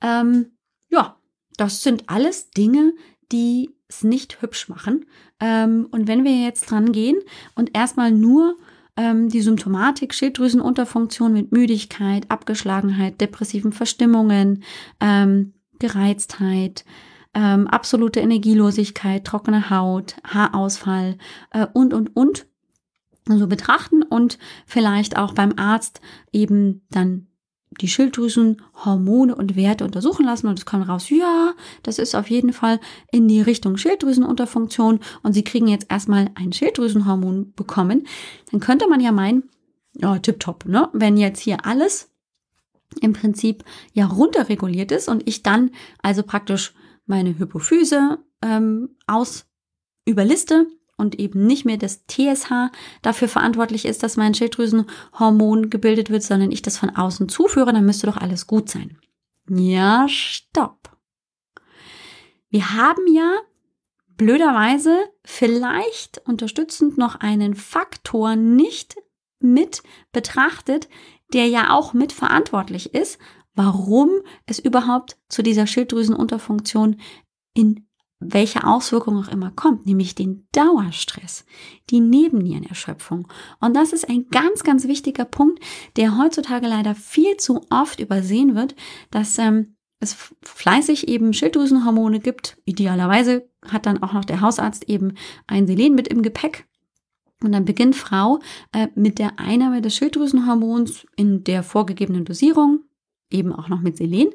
Ähm, 0.00 0.52
ja, 0.90 1.16
das 1.56 1.82
sind 1.82 2.04
alles 2.08 2.50
Dinge, 2.50 2.94
die 3.30 3.70
es 3.88 4.04
nicht 4.04 4.42
hübsch 4.42 4.68
machen. 4.68 5.06
Ähm, 5.40 5.88
und 5.90 6.08
wenn 6.08 6.24
wir 6.24 6.36
jetzt 6.36 6.70
dran 6.70 6.92
gehen 6.92 7.18
und 7.54 7.76
erstmal 7.76 8.10
nur 8.10 8.56
ähm, 8.96 9.28
die 9.28 9.40
Symptomatik, 9.40 10.14
Schilddrüsenunterfunktion 10.14 11.32
mit 11.32 11.52
Müdigkeit, 11.52 12.30
Abgeschlagenheit, 12.30 13.20
depressiven 13.20 13.72
Verstimmungen, 13.72 14.62
ähm, 15.00 15.54
Gereiztheit, 15.78 16.84
ähm, 17.34 17.66
absolute 17.66 18.20
Energielosigkeit, 18.20 19.24
trockene 19.24 19.70
Haut, 19.70 20.16
Haarausfall 20.24 21.18
äh, 21.50 21.66
und, 21.72 21.94
und, 21.94 22.14
und. 22.16 22.46
So 23.30 23.46
betrachten 23.46 24.02
und 24.02 24.38
vielleicht 24.64 25.18
auch 25.18 25.34
beim 25.34 25.52
Arzt 25.58 26.00
eben 26.32 26.80
dann 26.88 27.26
die 27.80 27.88
Schilddrüsenhormone 27.88 29.34
und 29.34 29.56
Werte 29.56 29.84
untersuchen 29.84 30.24
lassen. 30.24 30.46
Und 30.48 30.58
es 30.58 30.66
kommt 30.66 30.88
raus, 30.88 31.10
ja, 31.10 31.52
das 31.82 31.98
ist 31.98 32.14
auf 32.14 32.30
jeden 32.30 32.52
Fall 32.52 32.80
in 33.12 33.28
die 33.28 33.40
Richtung 33.40 33.76
Schilddrüsenunterfunktion. 33.76 35.00
Und 35.22 35.32
sie 35.32 35.44
kriegen 35.44 35.68
jetzt 35.68 35.90
erstmal 35.90 36.30
ein 36.34 36.52
Schilddrüsenhormon 36.52 37.52
bekommen, 37.54 38.06
dann 38.50 38.60
könnte 38.60 38.88
man 38.88 39.00
ja 39.00 39.12
meinen, 39.12 39.44
ja, 39.94 40.18
tipptopp, 40.18 40.66
ne? 40.66 40.88
Wenn 40.92 41.16
jetzt 41.16 41.40
hier 41.40 41.66
alles 41.66 42.10
im 43.00 43.12
Prinzip 43.12 43.64
ja 43.92 44.06
runterreguliert 44.06 44.92
ist 44.92 45.08
und 45.08 45.28
ich 45.28 45.42
dann 45.42 45.70
also 46.02 46.22
praktisch 46.22 46.72
meine 47.08 47.38
Hypophyse 47.38 48.18
ähm, 48.42 48.96
aus 49.06 49.46
überliste 50.04 50.66
und 50.96 51.18
eben 51.18 51.46
nicht 51.46 51.64
mehr 51.64 51.76
das 51.76 52.06
TSH 52.06 52.70
dafür 53.02 53.28
verantwortlich 53.28 53.84
ist, 53.84 54.02
dass 54.02 54.16
mein 54.16 54.34
Schilddrüsenhormon 54.34 55.70
gebildet 55.70 56.10
wird, 56.10 56.22
sondern 56.22 56.50
ich 56.52 56.62
das 56.62 56.78
von 56.78 56.90
außen 56.90 57.28
zuführe, 57.28 57.72
dann 57.72 57.84
müsste 57.86 58.06
doch 58.06 58.16
alles 58.16 58.46
gut 58.46 58.68
sein. 58.68 58.98
Ja, 59.48 60.06
stopp. 60.08 60.96
Wir 62.50 62.74
haben 62.74 63.02
ja 63.12 63.38
blöderweise 64.16 64.98
vielleicht 65.24 66.20
unterstützend 66.26 66.98
noch 66.98 67.16
einen 67.16 67.54
Faktor 67.54 68.36
nicht 68.36 68.96
mit 69.40 69.82
betrachtet, 70.12 70.88
der 71.32 71.46
ja 71.46 71.70
auch 71.70 71.92
mit 71.92 72.12
verantwortlich 72.12 72.94
ist, 72.94 73.18
warum 73.58 74.10
es 74.46 74.60
überhaupt 74.60 75.18
zu 75.28 75.42
dieser 75.42 75.66
Schilddrüsenunterfunktion 75.66 76.96
in 77.54 77.88
welche 78.20 78.64
Auswirkung 78.64 79.16
auch 79.16 79.28
immer 79.28 79.50
kommt, 79.50 79.84
nämlich 79.84 80.14
den 80.14 80.46
Dauerstress, 80.52 81.44
die 81.90 82.00
Nebennierenerschöpfung. 82.00 83.26
Und 83.60 83.74
das 83.74 83.92
ist 83.92 84.08
ein 84.08 84.26
ganz, 84.30 84.62
ganz 84.62 84.86
wichtiger 84.86 85.24
Punkt, 85.24 85.60
der 85.96 86.16
heutzutage 86.16 86.68
leider 86.68 86.94
viel 86.94 87.36
zu 87.36 87.60
oft 87.70 87.98
übersehen 87.98 88.54
wird, 88.54 88.76
dass 89.10 89.38
ähm, 89.38 89.74
es 89.98 90.16
fleißig 90.42 91.08
eben 91.08 91.32
Schilddrüsenhormone 91.32 92.20
gibt. 92.20 92.58
Idealerweise 92.64 93.48
hat 93.66 93.86
dann 93.86 94.02
auch 94.04 94.12
noch 94.12 94.24
der 94.24 94.40
Hausarzt 94.40 94.88
eben 94.88 95.14
ein 95.48 95.66
Selen 95.66 95.96
mit 95.96 96.06
im 96.06 96.22
Gepäck. 96.22 96.68
Und 97.42 97.52
dann 97.52 97.64
beginnt 97.64 97.96
Frau 97.96 98.38
äh, 98.72 98.86
mit 98.94 99.18
der 99.18 99.38
Einnahme 99.40 99.80
des 99.80 99.96
Schilddrüsenhormons 99.96 101.06
in 101.16 101.42
der 101.42 101.64
vorgegebenen 101.64 102.24
Dosierung, 102.24 102.84
eben 103.30 103.52
auch 103.52 103.68
noch 103.68 103.80
mit 103.80 103.96
Selen 103.96 104.30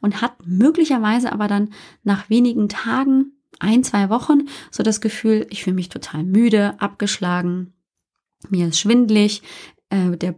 und 0.00 0.20
hat 0.20 0.34
möglicherweise 0.44 1.32
aber 1.32 1.48
dann 1.48 1.70
nach 2.02 2.28
wenigen 2.30 2.68
Tagen, 2.68 3.32
ein, 3.58 3.84
zwei 3.84 4.08
Wochen, 4.08 4.48
so 4.70 4.82
das 4.82 5.00
Gefühl, 5.00 5.46
ich 5.50 5.62
fühle 5.62 5.76
mich 5.76 5.88
total 5.88 6.24
müde, 6.24 6.80
abgeschlagen, 6.80 7.74
mir 8.48 8.68
ist 8.68 8.80
schwindlig, 8.80 9.42
äh, 9.90 10.16
der 10.16 10.34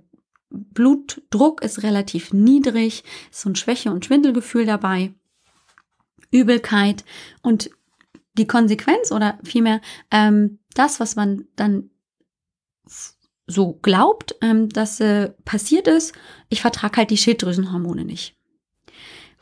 Blutdruck 0.50 1.62
ist 1.62 1.82
relativ 1.82 2.32
niedrig, 2.32 3.02
ist 3.30 3.40
so 3.40 3.48
ein 3.48 3.56
Schwäche- 3.56 3.90
und 3.90 4.04
Schwindelgefühl 4.04 4.66
dabei, 4.66 5.14
Übelkeit 6.30 7.04
und 7.42 7.70
die 8.34 8.46
Konsequenz 8.46 9.12
oder 9.12 9.38
vielmehr 9.44 9.80
ähm, 10.10 10.58
das, 10.74 11.00
was 11.00 11.16
man 11.16 11.46
dann 11.56 11.90
so 13.46 13.74
glaubt, 13.83 14.37
ähm, 14.40 14.68
dass 14.68 15.00
äh, 15.00 15.30
passiert 15.44 15.87
ist, 15.87 16.14
ich 16.48 16.61
vertrage 16.61 16.96
halt 16.98 17.11
die 17.11 17.16
Schilddrüsenhormone 17.16 18.04
nicht. 18.04 18.37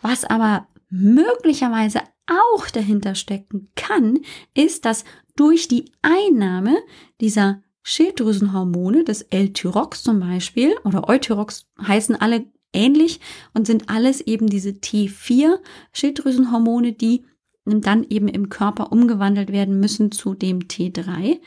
Was 0.01 0.25
aber 0.25 0.67
möglicherweise 0.91 2.01
auch 2.27 2.69
dahinter 2.69 3.15
stecken 3.15 3.71
kann, 3.75 4.19
ist, 4.55 4.85
dass 4.85 5.05
durch 5.37 5.69
die 5.69 5.93
Einnahme 6.03 6.77
dieser 7.21 7.62
Schilddrüsenhormone, 7.83 9.05
des 9.05 9.23
L-Tyrox 9.23 10.03
zum 10.03 10.21
Beispiel, 10.21 10.77
oder 10.85 11.09
Eutyrox 11.09 11.67
heißen 11.81 12.17
alle 12.17 12.47
ähnlich 12.73 13.21
und 13.55 13.67
sind 13.67 13.88
alles 13.88 14.21
eben 14.21 14.49
diese 14.49 14.71
T4 14.71 15.59
Schilddrüsenhormone, 15.93 16.93
die 16.93 17.25
dann 17.65 18.05
eben 18.09 18.29
im 18.29 18.49
Körper 18.49 18.93
umgewandelt 18.93 19.53
werden 19.53 19.79
müssen 19.79 20.11
zu 20.11 20.35
dem 20.35 20.61
T3, 20.61 21.41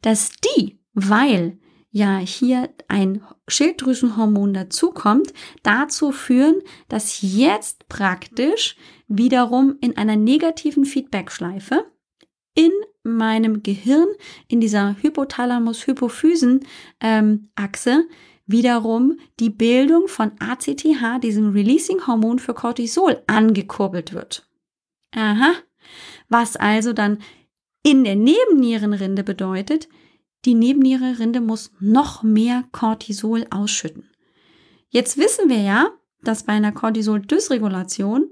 dass 0.00 0.30
die, 0.56 0.78
weil 0.94 1.58
ja 1.90 2.18
hier 2.18 2.68
ein 2.88 3.22
Schilddrüsenhormon 3.46 4.52
dazukommt, 4.54 5.32
dazu 5.62 6.10
führen, 6.12 6.60
dass 6.88 7.22
jetzt 7.22 7.88
praktisch 7.88 8.76
wiederum 9.06 9.76
in 9.80 9.96
einer 9.96 10.16
negativen 10.16 10.84
Feedbackschleife 10.84 11.86
in 12.54 12.72
meinem 13.02 13.62
Gehirn, 13.62 14.08
in 14.48 14.60
dieser 14.60 14.96
Hypothalamus-Hypophysen-Achse, 15.00 17.90
ähm, 17.90 18.04
wiederum 18.46 19.18
die 19.40 19.50
Bildung 19.50 20.08
von 20.08 20.32
ACTH, 20.38 21.22
diesem 21.22 21.52
Releasing-Hormon 21.52 22.38
für 22.38 22.54
Cortisol, 22.54 23.22
angekurbelt 23.26 24.12
wird. 24.12 24.46
Aha. 25.14 25.54
Was 26.28 26.56
also 26.56 26.92
dann 26.92 27.18
in 27.82 28.04
der 28.04 28.16
Nebennierenrinde 28.16 29.22
bedeutet, 29.22 29.88
die 30.44 30.54
Nebennierenrinde 30.54 31.40
muss 31.40 31.72
noch 31.80 32.22
mehr 32.22 32.64
Cortisol 32.72 33.46
ausschütten. 33.50 34.08
Jetzt 34.88 35.18
wissen 35.18 35.48
wir 35.48 35.60
ja, 35.60 35.90
dass 36.22 36.44
bei 36.44 36.52
einer 36.52 36.72
Cortisol-Dysregulation 36.72 38.28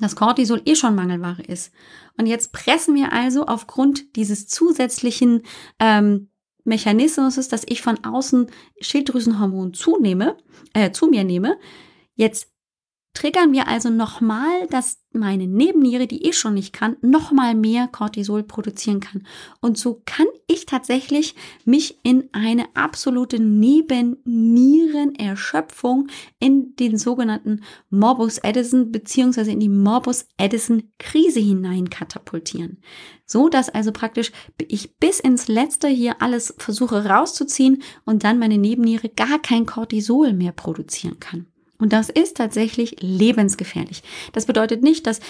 das 0.00 0.16
Cortisol 0.16 0.62
eh 0.64 0.74
schon 0.74 0.94
Mangelware 0.94 1.42
ist. 1.42 1.72
Und 2.18 2.26
jetzt 2.26 2.52
pressen 2.52 2.94
wir 2.94 3.12
also 3.12 3.46
aufgrund 3.46 4.16
dieses 4.16 4.48
zusätzlichen 4.48 5.42
ähm, 5.78 6.30
Mechanismus, 6.64 7.36
dass 7.48 7.62
ich 7.66 7.82
von 7.82 8.04
außen 8.04 8.48
Schilddrüsenhormon 8.80 9.74
zunehme, 9.74 10.36
äh, 10.72 10.90
zu 10.90 11.06
mir 11.06 11.24
nehme, 11.24 11.58
jetzt 12.14 12.48
triggern 13.12 13.52
wir 13.52 13.68
also 13.68 13.90
nochmal, 13.90 14.66
dass 14.68 15.03
meine 15.14 15.46
Nebenniere, 15.46 16.06
die 16.06 16.24
eh 16.24 16.32
schon 16.32 16.54
nicht 16.54 16.72
kann, 16.72 16.96
nochmal 17.00 17.54
mehr 17.54 17.88
Cortisol 17.88 18.42
produzieren 18.42 19.00
kann. 19.00 19.26
Und 19.60 19.76
so 19.78 20.02
kann 20.04 20.26
ich 20.46 20.66
tatsächlich 20.66 21.34
mich 21.64 21.98
in 22.02 22.28
eine 22.32 22.66
absolute 22.74 23.40
Nebennierenerschöpfung 23.40 26.08
in 26.38 26.76
den 26.76 26.98
sogenannten 26.98 27.62
Morbus 27.90 28.42
Addison 28.42 28.90
beziehungsweise 28.92 29.52
in 29.52 29.60
die 29.60 29.68
Morbus 29.68 30.26
Addison 30.38 30.90
Krise 30.98 31.40
hinein 31.40 31.90
katapultieren. 31.90 32.78
So 33.26 33.48
dass 33.48 33.70
also 33.70 33.92
praktisch 33.92 34.32
ich 34.68 34.98
bis 34.98 35.20
ins 35.20 35.48
Letzte 35.48 35.88
hier 35.88 36.20
alles 36.20 36.54
versuche 36.58 37.06
rauszuziehen 37.06 37.82
und 38.04 38.24
dann 38.24 38.38
meine 38.38 38.58
Nebenniere 38.58 39.08
gar 39.08 39.40
kein 39.40 39.66
Cortisol 39.66 40.32
mehr 40.32 40.52
produzieren 40.52 41.20
kann. 41.20 41.46
Und 41.78 41.92
das 41.92 42.08
ist 42.08 42.36
tatsächlich 42.36 42.96
lebensgefährlich. 43.00 44.02
Das 44.32 44.46
bedeutet 44.46 44.82
nicht, 44.82 45.06
dass 45.06 45.20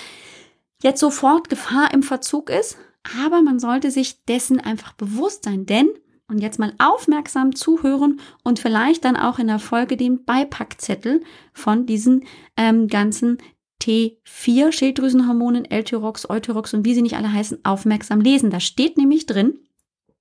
jetzt 0.83 1.01
sofort 1.01 1.49
Gefahr 1.49 1.93
im 1.93 2.03
Verzug 2.03 2.51
ist, 2.51 2.77
aber 3.23 3.43
man 3.43 3.59
sollte 3.59 3.91
sich 3.91 4.25
dessen 4.25 4.61
einfach 4.61 4.93
bewusst 4.93 5.45
sein, 5.45 5.67
denn 5.67 5.89
und 6.29 6.39
jetzt 6.39 6.59
mal 6.59 6.73
aufmerksam 6.79 7.55
zuhören 7.55 8.21
und 8.43 8.59
vielleicht 8.59 9.05
dann 9.05 9.17
auch 9.17 9.39
in 9.39 9.47
der 9.47 9.59
Folge 9.59 9.97
den 9.97 10.25
Beipackzettel 10.25 11.23
von 11.53 11.87
diesen 11.87 12.25
ähm, 12.57 12.89
ganzen 12.89 13.39
T4 13.83 14.73
Schilddrüsenhormonen, 14.73 15.67
L-Tyrox, 15.67 16.29
Eutyrox 16.31 16.73
und 16.73 16.87
wie 16.87 16.95
sie 16.95 17.03
nicht 17.03 17.17
alle 17.17 17.31
heißen, 17.31 17.65
aufmerksam 17.65 18.21
lesen. 18.21 18.51
Da 18.51 18.61
steht 18.61 18.97
nämlich 18.97 19.27
drin, 19.27 19.59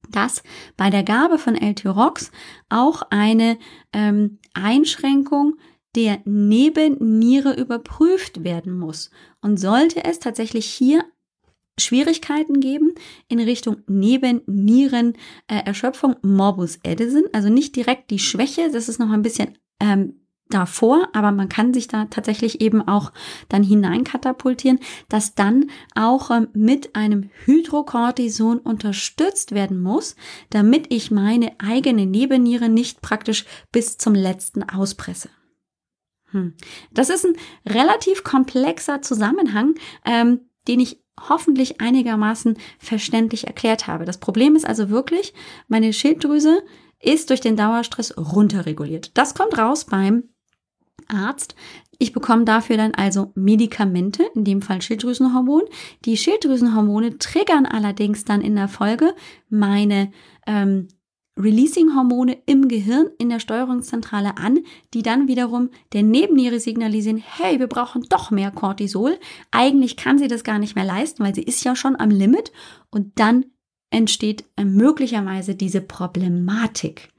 dass 0.10 0.44
bei 0.76 0.90
der 0.90 1.04
Gabe 1.04 1.38
von 1.38 1.56
L-Tyrox 1.56 2.32
auch 2.68 3.04
eine 3.10 3.58
ähm, 3.94 4.40
Einschränkung 4.54 5.56
der 5.96 6.20
Nebenniere 6.26 7.54
überprüft 7.54 8.44
werden 8.44 8.78
muss. 8.78 9.10
Und 9.42 9.58
sollte 9.58 10.04
es 10.04 10.20
tatsächlich 10.20 10.66
hier 10.66 11.06
Schwierigkeiten 11.80 12.60
geben 12.60 12.94
in 13.28 13.40
Richtung 13.40 13.78
Nebennierenerschöpfung, 13.88 16.14
äh, 16.14 16.28
Morbus 16.28 16.80
Addison, 16.86 17.24
also 17.34 17.50
nicht 17.50 17.76
direkt 17.76 18.12
die 18.12 18.20
Schwäche, 18.20 18.70
das 18.72 18.90
ist 18.90 19.00
noch 19.00 19.10
ein 19.10 19.24
bisschen 19.24 19.58
ähm, 19.80 20.20
davor, 20.50 21.10
aber 21.14 21.32
man 21.32 21.50
kann 21.50 21.74
sich 21.74 21.88
da 21.88 22.06
tatsächlich 22.06 22.62
eben 22.62 22.88
auch 22.88 23.12
dann 23.50 23.64
hineinkatapultieren, 23.64 24.78
dass 25.10 25.34
dann 25.34 25.72
auch 25.96 26.30
ähm, 26.30 26.50
mit 26.54 26.96
einem 26.96 27.32
Hydrocortison 27.46 28.60
unterstützt 28.60 29.54
werden 29.54 29.82
muss, 29.82 30.16
damit 30.52 30.94
ich 30.94 31.10
meine 31.10 31.54
eigene 31.60 32.06
Nebenniere 32.06 32.70
nicht 32.70 33.02
praktisch 33.02 33.46
bis 33.72 33.98
zum 33.98 34.14
letzten 34.14 34.62
auspresse. 34.64 35.30
Hm. 36.34 36.54
Das 36.92 37.10
ist 37.10 37.26
ein 37.26 37.36
relativ 37.66 38.24
komplexer 38.24 39.02
Zusammenhang, 39.02 39.76
ähm, 40.06 40.42
den 40.68 40.80
ich 40.80 41.00
hoffentlich 41.30 41.80
einigermaßen 41.80 42.58
verständlich 42.80 43.48
erklärt 43.48 43.88
habe. 43.88 44.06
Das 44.06 44.20
Problem 44.20 44.56
ist 44.56 44.66
also 44.66 44.90
wirklich, 44.90 45.34
meine 45.68 45.94
Schilddrüse 45.94 46.64
ist 47.00 47.30
durch 47.30 47.42
den 47.42 47.56
Dauerstress 47.56 48.18
runterreguliert. 48.18 49.12
Das 49.18 49.36
kommt 49.36 49.58
raus 49.58 49.86
beim 49.86 50.24
Arzt. 51.08 51.56
Ich 52.00 52.14
bekomme 52.14 52.46
dafür 52.46 52.78
dann 52.78 52.96
also 52.96 53.32
Medikamente, 53.36 54.24
in 54.36 54.44
dem 54.44 54.62
Fall 54.62 54.82
Schilddrüsenhormon. 54.82 55.64
Die 56.06 56.18
Schilddrüsenhormone 56.18 57.20
triggern 57.20 57.66
allerdings 57.66 58.26
dann 58.26 58.42
in 58.42 58.56
der 58.56 58.68
Folge 58.68 59.14
meine 59.50 60.12
ähm, 60.48 60.88
Releasing-Hormone 61.38 62.38
im 62.46 62.68
Gehirn 62.68 63.08
in 63.18 63.30
der 63.30 63.40
Steuerungszentrale 63.40 64.38
an, 64.38 64.60
die 64.94 65.02
dann 65.02 65.28
wiederum 65.28 65.70
der 65.94 66.04
Nebenniere 66.04 66.60
signalisieren, 66.60 67.18
hey, 67.18 67.60
wir 67.60 67.68
brauchen 67.68 68.06
doch 68.10 68.30
mehr 68.30 68.52
Cortisol. 68.52 69.18
Eigentlich 69.52 69.98
kann 69.98 70.20
sie 70.20 70.28
das 70.28 70.44
gar 70.44 70.60
nicht 70.60 70.76
mehr 70.76 70.86
leisten, 70.86 71.24
weil 71.24 71.34
sie 71.34 71.44
ist 71.44 71.64
ja 71.64 71.76
schon 71.76 72.00
am 72.00 72.12
Limit. 72.12 72.52
Und 72.92 73.20
dann 73.20 73.46
entsteht 73.90 74.46
äh, 74.58 74.66
möglicherweise 74.66 75.56
diese 75.56 75.82
Problematik. 75.82 77.10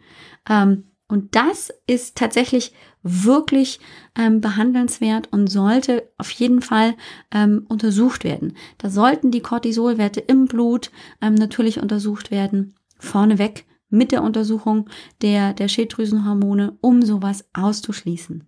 Ähm, 0.48 0.84
und 1.08 1.36
das 1.36 1.72
ist 1.86 2.16
tatsächlich 2.16 2.72
wirklich 3.02 3.78
ähm, 4.16 4.40
behandelnswert 4.40 5.30
und 5.32 5.48
sollte 5.48 6.10
auf 6.18 6.30
jeden 6.30 6.62
Fall 6.62 6.94
ähm, 7.30 7.66
untersucht 7.68 8.24
werden. 8.24 8.56
Da 8.78 8.88
sollten 8.88 9.30
die 9.30 9.42
Cortisolwerte 9.42 10.20
im 10.20 10.46
Blut 10.46 10.90
natürlich 11.20 11.80
untersucht 11.80 12.30
werden. 12.30 12.74
Vorneweg 12.98 13.66
mit 13.94 14.12
der 14.12 14.22
Untersuchung 14.22 14.88
der, 15.22 15.54
der 15.54 15.68
Schilddrüsenhormone, 15.68 16.76
um 16.80 17.02
sowas 17.02 17.44
auszuschließen. 17.52 18.44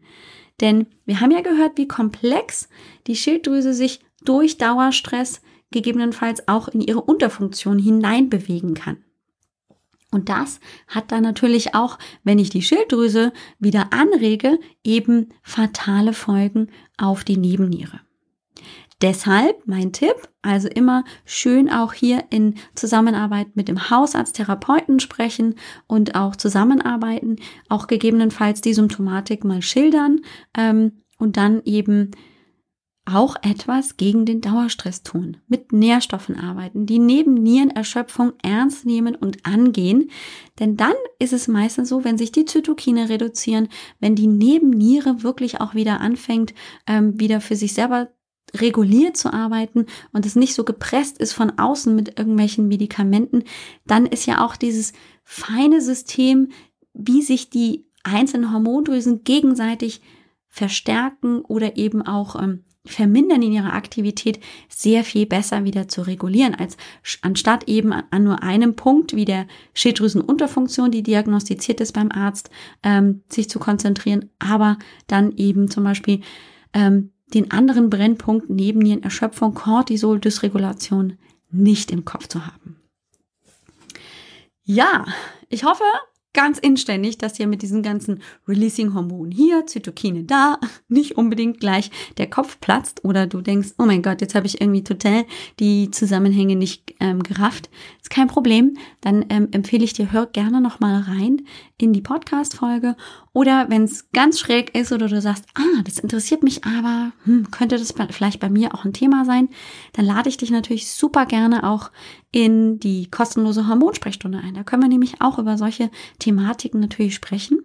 Denn 0.60 0.86
wir 1.04 1.20
haben 1.20 1.30
ja 1.30 1.40
gehört, 1.40 1.76
wie 1.76 1.88
komplex 1.88 2.68
die 3.06 3.16
Schilddrüse 3.16 3.74
sich 3.74 4.00
durch 4.24 4.58
Dauerstress 4.58 5.42
gegebenenfalls 5.70 6.48
auch 6.48 6.68
in 6.68 6.80
ihre 6.80 7.02
Unterfunktion 7.02 7.78
hineinbewegen 7.78 8.74
kann. 8.74 8.98
Und 10.10 10.28
das 10.28 10.60
hat 10.86 11.12
dann 11.12 11.22
natürlich 11.22 11.74
auch, 11.74 11.98
wenn 12.24 12.38
ich 12.38 12.48
die 12.48 12.62
Schilddrüse 12.62 13.32
wieder 13.58 13.92
anrege, 13.92 14.58
eben 14.84 15.30
fatale 15.42 16.12
Folgen 16.12 16.68
auf 16.96 17.24
die 17.24 17.36
Nebenniere. 17.36 18.00
Deshalb 19.02 19.66
mein 19.66 19.92
Tipp, 19.92 20.14
also 20.40 20.68
immer 20.68 21.04
schön 21.26 21.70
auch 21.70 21.92
hier 21.92 22.24
in 22.30 22.54
Zusammenarbeit 22.74 23.54
mit 23.54 23.68
dem 23.68 23.90
Hausarzt, 23.90 24.36
Therapeuten 24.36 25.00
sprechen 25.00 25.56
und 25.86 26.14
auch 26.14 26.34
zusammenarbeiten, 26.34 27.36
auch 27.68 27.88
gegebenenfalls 27.88 28.62
die 28.62 28.72
Symptomatik 28.72 29.44
mal 29.44 29.60
schildern 29.60 30.20
ähm, 30.56 31.02
und 31.18 31.36
dann 31.36 31.62
eben 31.64 32.12
auch 33.06 33.36
etwas 33.42 33.96
gegen 33.96 34.24
den 34.24 34.40
Dauerstress 34.40 35.02
tun, 35.04 35.36
mit 35.46 35.72
Nährstoffen 35.72 36.38
arbeiten, 36.38 36.86
die 36.86 36.98
Nebennierenerschöpfung 36.98 38.32
ernst 38.42 38.84
nehmen 38.84 39.14
und 39.14 39.46
angehen. 39.46 40.10
Denn 40.58 40.76
dann 40.76 40.94
ist 41.20 41.32
es 41.32 41.46
meistens 41.46 41.88
so, 41.88 42.02
wenn 42.02 42.18
sich 42.18 42.32
die 42.32 42.46
Zytokine 42.46 43.08
reduzieren, 43.08 43.68
wenn 44.00 44.16
die 44.16 44.26
Nebenniere 44.26 45.22
wirklich 45.22 45.60
auch 45.60 45.74
wieder 45.74 46.00
anfängt, 46.00 46.52
ähm, 46.88 47.18
wieder 47.20 47.40
für 47.40 47.54
sich 47.54 47.74
selber 47.74 48.08
reguliert 48.54 49.16
zu 49.16 49.32
arbeiten 49.32 49.86
und 50.12 50.26
es 50.26 50.36
nicht 50.36 50.54
so 50.54 50.64
gepresst 50.64 51.18
ist 51.18 51.32
von 51.32 51.58
außen 51.58 51.94
mit 51.94 52.18
irgendwelchen 52.18 52.68
Medikamenten, 52.68 53.44
dann 53.86 54.06
ist 54.06 54.26
ja 54.26 54.44
auch 54.44 54.56
dieses 54.56 54.92
feine 55.24 55.80
System, 55.80 56.50
wie 56.94 57.22
sich 57.22 57.50
die 57.50 57.86
einzelnen 58.04 58.52
Hormondrüsen 58.52 59.24
gegenseitig 59.24 60.00
verstärken 60.48 61.40
oder 61.40 61.76
eben 61.76 62.02
auch 62.02 62.40
ähm, 62.40 62.64
vermindern 62.86 63.42
in 63.42 63.52
ihrer 63.52 63.72
Aktivität 63.72 64.40
sehr 64.68 65.04
viel 65.04 65.26
besser 65.26 65.64
wieder 65.64 65.88
zu 65.88 66.02
regulieren, 66.02 66.54
als 66.54 66.76
anstatt 67.20 67.68
eben 67.68 67.92
an 67.92 68.24
nur 68.24 68.42
einem 68.42 68.76
Punkt 68.76 69.14
wie 69.14 69.24
der 69.24 69.46
Schilddrüsenunterfunktion, 69.74 70.90
die 70.90 71.02
diagnostiziert 71.02 71.80
ist 71.80 71.92
beim 71.92 72.10
Arzt, 72.12 72.50
ähm, 72.82 73.22
sich 73.28 73.50
zu 73.50 73.58
konzentrieren, 73.58 74.30
aber 74.38 74.78
dann 75.08 75.36
eben 75.36 75.68
zum 75.68 75.84
Beispiel 75.84 76.20
ähm, 76.72 77.12
den 77.34 77.50
anderen 77.50 77.90
Brennpunkt 77.90 78.50
neben 78.50 78.84
ihren 78.84 79.02
Erschöpfung, 79.02 79.54
Cortisol, 79.54 80.20
Dysregulation 80.20 81.18
nicht 81.50 81.90
im 81.90 82.04
Kopf 82.04 82.28
zu 82.28 82.46
haben. 82.46 82.80
Ja, 84.64 85.06
ich 85.48 85.64
hoffe, 85.64 85.84
ganz 86.36 86.58
inständig, 86.58 87.16
dass 87.16 87.40
ihr 87.40 87.46
mit 87.46 87.62
diesen 87.62 87.82
ganzen 87.82 88.20
Releasing-Hormonen 88.46 89.32
hier, 89.32 89.66
Zytokine 89.66 90.24
da, 90.24 90.58
nicht 90.88 91.16
unbedingt 91.16 91.60
gleich 91.60 91.90
der 92.18 92.28
Kopf 92.28 92.60
platzt 92.60 93.04
oder 93.04 93.26
du 93.26 93.40
denkst, 93.40 93.70
oh 93.78 93.86
mein 93.86 94.02
Gott, 94.02 94.20
jetzt 94.20 94.34
habe 94.34 94.46
ich 94.46 94.60
irgendwie 94.60 94.84
total 94.84 95.24
die 95.58 95.90
Zusammenhänge 95.90 96.54
nicht 96.54 96.94
ähm, 97.00 97.22
gerafft. 97.22 97.70
Ist 98.02 98.10
kein 98.10 98.28
Problem. 98.28 98.76
Dann 99.00 99.24
ähm, 99.30 99.48
empfehle 99.52 99.84
ich 99.84 99.94
dir, 99.94 100.12
hör 100.12 100.26
gerne 100.26 100.60
nochmal 100.60 101.00
rein 101.00 101.40
in 101.78 101.92
die 101.92 102.00
Podcast-Folge. 102.00 102.96
Oder 103.32 103.68
wenn 103.68 103.84
es 103.84 104.10
ganz 104.12 104.40
schräg 104.40 104.76
ist 104.76 104.92
oder 104.92 105.08
du 105.08 105.20
sagst, 105.20 105.44
ah, 105.54 105.82
das 105.84 105.98
interessiert 105.98 106.42
mich 106.42 106.64
aber, 106.64 107.12
hm, 107.24 107.50
könnte 107.50 107.76
das 107.76 107.94
vielleicht 108.10 108.40
bei 108.40 108.48
mir 108.48 108.74
auch 108.74 108.84
ein 108.84 108.92
Thema 108.92 109.24
sein, 109.24 109.48
dann 109.92 110.06
lade 110.06 110.28
ich 110.28 110.36
dich 110.36 110.50
natürlich 110.50 110.90
super 110.90 111.26
gerne 111.26 111.68
auch 111.68 111.90
in 112.32 112.78
die 112.80 113.10
kostenlose 113.10 113.68
Hormonsprechstunde 113.68 114.38
ein. 114.38 114.54
Da 114.54 114.62
können 114.62 114.82
wir 114.82 114.88
nämlich 114.88 115.20
auch 115.20 115.38
über 115.38 115.58
solche 115.58 115.90
Thematiken 116.18 116.80
natürlich 116.80 117.14
sprechen. 117.14 117.60